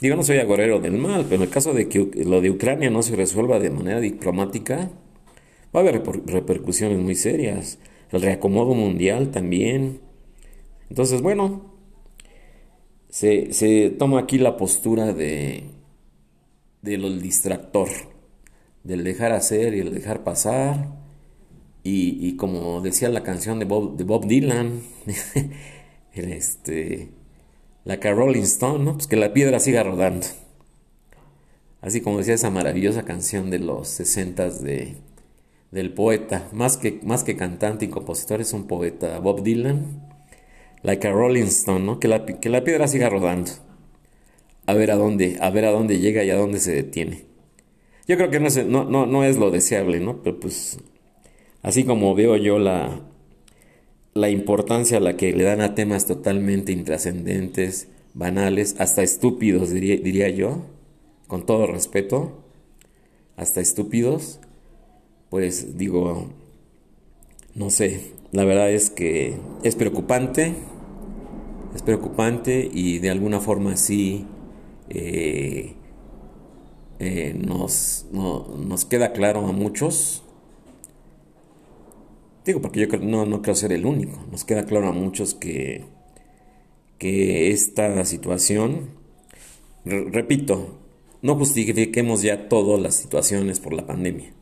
digo, 0.00 0.14
no 0.14 0.22
soy 0.22 0.38
agorero 0.38 0.78
del 0.78 0.98
mal, 0.98 1.24
pero 1.24 1.36
en 1.36 1.42
el 1.42 1.50
caso 1.50 1.74
de 1.74 1.88
que 1.88 2.08
lo 2.24 2.40
de 2.40 2.50
Ucrania 2.50 2.90
no 2.90 3.02
se 3.02 3.16
resuelva 3.16 3.58
de 3.58 3.70
manera 3.70 4.00
diplomática, 4.00 4.90
va 5.74 5.80
a 5.80 5.82
haber 5.82 6.02
repercusiones 6.26 6.98
muy 6.98 7.16
serias. 7.16 7.78
El 8.12 8.22
reacomodo 8.22 8.74
mundial 8.74 9.32
también. 9.32 10.00
Entonces, 10.88 11.22
bueno, 11.22 11.76
se, 13.08 13.94
toma 13.98 14.20
aquí 14.20 14.38
la 14.38 14.56
postura 14.56 15.12
de 15.12 15.64
del 16.82 17.20
distractor, 17.20 17.88
del 18.84 19.02
dejar 19.02 19.32
hacer 19.32 19.74
y 19.74 19.80
el 19.80 19.92
dejar 19.92 20.22
pasar. 20.22 21.04
Y, 21.82 22.36
como 22.36 22.80
decía 22.80 23.08
la 23.08 23.22
canción 23.22 23.60
de 23.60 23.64
Bob, 23.64 23.96
de 23.96 24.02
Bob 24.02 24.26
Dylan, 24.26 24.82
este, 26.14 27.10
la 27.84 28.00
que 28.00 28.12
Rolling 28.12 28.42
Stone, 28.42 28.84
¿no? 28.84 28.94
pues 28.94 29.06
que 29.06 29.16
la 29.16 29.32
piedra 29.32 29.60
siga 29.60 29.84
rodando. 29.84 30.26
Así 31.80 32.00
como 32.00 32.18
decía 32.18 32.34
esa 32.34 32.50
maravillosa 32.50 33.04
canción 33.04 33.50
de 33.50 33.60
los 33.60 33.88
60 33.88 34.50
de, 34.50 34.96
del 35.70 35.94
poeta, 35.94 36.48
más 36.52 36.76
que, 36.76 36.98
más 37.04 37.22
que 37.22 37.36
cantante 37.36 37.84
y 37.84 37.88
compositor, 37.88 38.40
es 38.40 38.52
un 38.52 38.66
poeta, 38.66 39.20
Bob 39.20 39.44
Dylan 39.44 40.15
like 40.86 41.06
a 41.06 41.10
Rolling 41.10 41.48
Stone, 41.48 41.84
¿no? 41.84 41.98
Que 41.98 42.06
la, 42.06 42.24
que 42.24 42.48
la 42.48 42.62
piedra 42.62 42.86
siga 42.86 43.08
rodando. 43.10 43.50
A 44.66 44.74
ver 44.74 44.92
a 44.92 44.94
dónde, 44.94 45.36
a 45.40 45.50
ver 45.50 45.64
a 45.64 45.72
dónde 45.72 45.98
llega 45.98 46.22
y 46.22 46.30
a 46.30 46.36
dónde 46.36 46.60
se 46.60 46.72
detiene. 46.72 47.24
Yo 48.06 48.16
creo 48.16 48.30
que 48.30 48.38
no 48.38 48.46
es, 48.46 48.64
no, 48.64 48.84
no, 48.84 49.04
no 49.04 49.24
es 49.24 49.36
lo 49.36 49.50
deseable, 49.50 49.98
¿no? 49.98 50.22
Pero 50.22 50.38
pues, 50.38 50.78
así 51.62 51.82
como 51.82 52.14
veo 52.14 52.36
yo 52.36 52.60
la, 52.60 53.00
la 54.14 54.30
importancia 54.30 54.98
a 54.98 55.00
la 55.00 55.16
que 55.16 55.32
le 55.32 55.42
dan 55.42 55.60
a 55.60 55.74
temas 55.74 56.06
totalmente 56.06 56.70
intrascendentes, 56.70 57.88
banales, 58.14 58.76
hasta 58.78 59.02
estúpidos, 59.02 59.70
diría, 59.70 59.96
diría 59.96 60.28
yo, 60.28 60.66
con 61.26 61.46
todo 61.46 61.66
respeto, 61.66 62.44
hasta 63.34 63.60
estúpidos, 63.60 64.38
pues 65.30 65.76
digo, 65.76 66.28
no 67.56 67.70
sé, 67.70 68.12
la 68.30 68.44
verdad 68.44 68.70
es 68.70 68.90
que 68.90 69.34
es 69.64 69.74
preocupante, 69.74 70.54
es 71.76 71.82
preocupante 71.82 72.68
y 72.72 72.98
de 72.98 73.10
alguna 73.10 73.40
forma 73.40 73.76
sí 73.76 74.26
eh, 74.88 75.74
eh, 76.98 77.34
nos, 77.34 78.06
nos 78.10 78.84
queda 78.84 79.12
claro 79.12 79.46
a 79.46 79.52
muchos, 79.52 80.24
digo 82.44 82.62
porque 82.62 82.80
yo 82.80 82.98
no, 82.98 83.26
no 83.26 83.42
creo 83.42 83.54
ser 83.54 83.72
el 83.72 83.84
único, 83.84 84.18
nos 84.30 84.44
queda 84.44 84.64
claro 84.64 84.88
a 84.88 84.92
muchos 84.92 85.34
que, 85.34 85.84
que 86.98 87.50
esta 87.50 88.04
situación, 88.06 88.90
repito, 89.84 90.78
no 91.20 91.36
justifiquemos 91.36 92.22
ya 92.22 92.48
todas 92.48 92.80
las 92.80 92.94
situaciones 92.94 93.60
por 93.60 93.74
la 93.74 93.86
pandemia. 93.86 94.32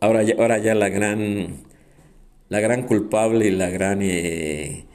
Ahora 0.00 0.22
ya, 0.22 0.34
ahora 0.38 0.58
ya 0.58 0.74
la 0.74 0.88
gran 0.88 1.66
la 2.48 2.60
gran 2.60 2.86
culpable 2.86 3.46
y 3.46 3.50
la 3.50 3.68
gran 3.68 4.00
eh, 4.02 4.87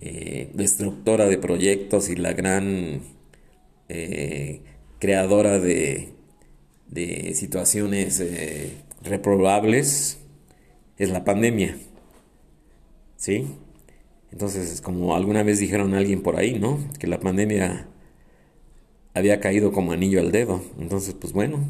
eh, 0.00 0.50
destructora 0.54 1.26
de 1.26 1.38
proyectos 1.38 2.08
y 2.08 2.16
la 2.16 2.32
gran 2.32 3.02
eh, 3.88 4.62
creadora 4.98 5.58
de, 5.58 6.14
de 6.88 7.34
situaciones 7.34 8.22
reprobables 9.02 10.18
es 10.96 11.10
la 11.10 11.24
pandemia. 11.24 11.76
¿Sí? 13.16 13.46
Entonces, 14.30 14.80
como 14.80 15.14
alguna 15.16 15.42
vez 15.42 15.58
dijeron 15.58 15.94
alguien 15.94 16.22
por 16.22 16.36
ahí, 16.36 16.58
¿no? 16.58 16.78
Que 16.98 17.06
la 17.06 17.20
pandemia 17.20 17.88
había 19.14 19.40
caído 19.40 19.72
como 19.72 19.92
anillo 19.92 20.20
al 20.20 20.32
dedo. 20.32 20.62
Entonces, 20.78 21.14
pues 21.14 21.32
bueno, 21.32 21.68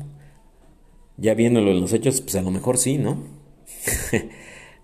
ya 1.17 1.35
viéndolo 1.35 1.71
en 1.71 1.81
los 1.81 1.93
hechos, 1.93 2.21
pues 2.21 2.37
a 2.37 2.43
lo 2.43 2.51
mejor 2.51 2.79
sí, 2.79 2.99
¿no? 2.99 3.23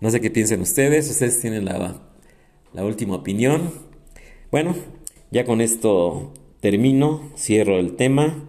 No 0.00 0.10
sé 0.10 0.20
qué 0.20 0.30
piensen 0.30 0.60
ustedes, 0.60 1.08
ustedes 1.08 1.40
tienen 1.40 1.64
la, 1.64 2.02
última 2.82 3.14
opinión. 3.14 3.70
Bueno, 4.50 4.74
ya 5.30 5.44
con 5.44 5.60
esto 5.60 6.32
termino, 6.60 7.30
cierro 7.36 7.78
el 7.78 7.96
tema. 7.96 8.48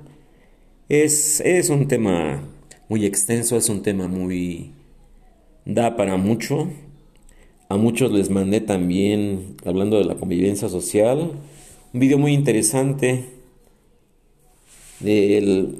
Es, 0.87 1.41
es 1.41 1.69
un 1.69 1.87
tema 1.89 2.43
muy 2.87 3.05
extenso, 3.05 3.57
es 3.57 3.67
un 3.69 3.83
tema 3.83 4.07
muy... 4.07 4.71
da 5.65 5.97
para 5.97 6.15
mucho. 6.15 6.69
A 7.67 7.77
muchos 7.77 8.11
les 8.11 8.29
mandé 8.29 8.61
también, 8.61 9.57
hablando 9.65 9.97
de 9.97 10.05
la 10.05 10.15
convivencia 10.15 10.69
social, 10.69 11.31
un 11.93 11.99
video 11.99 12.17
muy 12.17 12.33
interesante 12.33 13.25
del, 15.01 15.79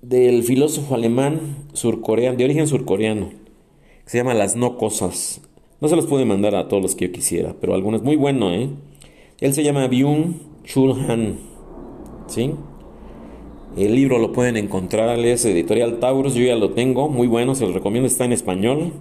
del 0.00 0.44
filósofo 0.44 0.94
alemán 0.94 1.66
surcoreano, 1.72 2.36
de 2.36 2.44
origen 2.44 2.68
surcoreano 2.68 3.44
se 4.06 4.18
llama 4.18 4.34
Las 4.34 4.56
No 4.56 4.76
Cosas. 4.76 5.40
No 5.80 5.88
se 5.88 5.96
los 5.96 6.06
pude 6.06 6.24
mandar 6.24 6.54
a 6.54 6.68
todos 6.68 6.82
los 6.82 6.94
que 6.94 7.06
yo 7.06 7.12
quisiera, 7.12 7.54
pero 7.60 7.74
algunos 7.74 8.02
muy 8.02 8.16
bueno, 8.16 8.52
¿eh? 8.52 8.70
Él 9.40 9.52
se 9.52 9.62
llama 9.62 9.86
Byung 9.88 10.34
Chul 10.64 10.92
Han, 11.08 11.38
¿sí? 12.26 12.52
El 13.76 13.94
libro 13.94 14.18
lo 14.18 14.32
pueden 14.32 14.56
encontrar, 14.56 15.18
es 15.18 15.44
editorial 15.44 15.98
Taurus, 15.98 16.34
yo 16.34 16.44
ya 16.44 16.54
lo 16.54 16.70
tengo, 16.70 17.08
muy 17.08 17.26
bueno, 17.26 17.54
se 17.54 17.64
los 17.64 17.74
recomiendo, 17.74 18.06
está 18.06 18.24
en 18.24 18.32
español. 18.32 18.92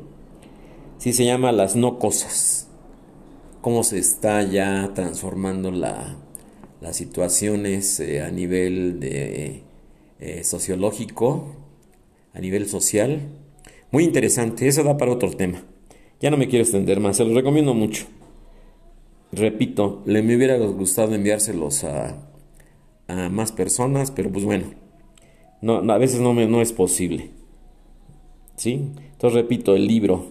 Sí 0.98 1.14
se 1.14 1.26
llama 1.26 1.52
Las 1.52 1.76
No 1.76 2.00
Cosas. 2.00 2.70
Cómo 3.62 3.84
se 3.84 4.00
está 4.00 4.42
ya 4.44 4.92
transformando 4.96 5.72
la, 5.72 6.18
las 6.82 6.96
situaciones 6.98 8.00
eh, 8.00 8.22
a 8.22 8.32
nivel 8.32 9.00
de, 9.00 9.62
eh, 10.20 10.44
sociológico, 10.44 11.56
a 12.34 12.40
nivel 12.40 12.68
social 12.68 13.30
muy 13.94 14.06
interesante, 14.06 14.68
eso 14.68 14.84
da 14.84 14.98
para 14.98 15.12
otro 15.12 15.30
tema. 15.30 15.62
Ya 16.20 16.32
no 16.32 16.38
me 16.38 16.48
quiero 16.48 16.64
extender 16.64 17.00
más, 17.00 17.18
se 17.18 17.26
los 17.26 17.34
recomiendo 17.34 17.74
mucho. 17.74 18.06
Repito, 19.32 20.02
le 20.06 20.22
me 20.22 20.36
hubiera 20.36 20.58
gustado 20.58 21.16
enviárselos 21.16 21.84
a, 21.84 22.30
a 23.08 23.30
más 23.30 23.52
personas, 23.52 24.12
pero 24.12 24.32
pues 24.32 24.46
bueno, 24.46 24.66
no, 25.62 25.78
a 25.92 25.98
veces 25.98 26.20
no, 26.20 26.34
me, 26.34 26.46
no 26.46 26.62
es 26.62 26.74
posible. 26.74 27.32
¿Sí? 28.56 28.92
Entonces 29.12 29.42
repito, 29.42 29.76
el 29.76 29.88
libro, 29.88 30.28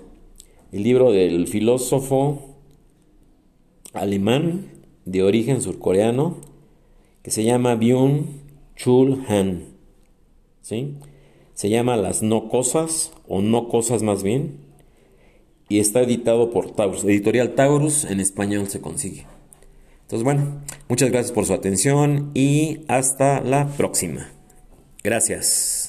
el 0.71 0.83
libro 0.83 1.11
del 1.11 1.49
filósofo 1.49 2.57
alemán 3.93 4.67
de 5.05 5.23
origen 5.23 5.61
surcoreano 5.61 6.37
que 7.23 7.31
se 7.31 7.45
llama 7.45 7.75
Byung 7.75 8.25
Chul 8.77 9.25
Han. 9.29 9.65
¿Sí? 10.61 10.97
Se 11.55 11.69
llama 11.69 11.97
Las 11.97 12.23
No 12.23 12.49
Cosas, 12.49 13.13
o 13.27 13.41
No 13.41 13.69
Cosas 13.69 14.03
más 14.03 14.23
bien, 14.23 14.59
y 15.73 15.81
está 15.81 16.03
editado 16.03 16.51
por 16.51 16.73
Taurus. 16.73 17.03
Editorial 17.03 17.55
Taurus 17.55 18.05
en 18.05 18.21
español 18.21 18.69
se 18.69 18.83
consigue. 18.83 19.25
Entonces, 20.03 20.23
bueno, 20.23 20.61
muchas 20.87 21.11
gracias 21.11 21.33
por 21.33 21.47
su 21.47 21.55
atención 21.55 22.31
y 22.35 22.81
hasta 22.89 23.41
la 23.41 23.67
próxima. 23.69 24.29
Gracias. 25.03 25.82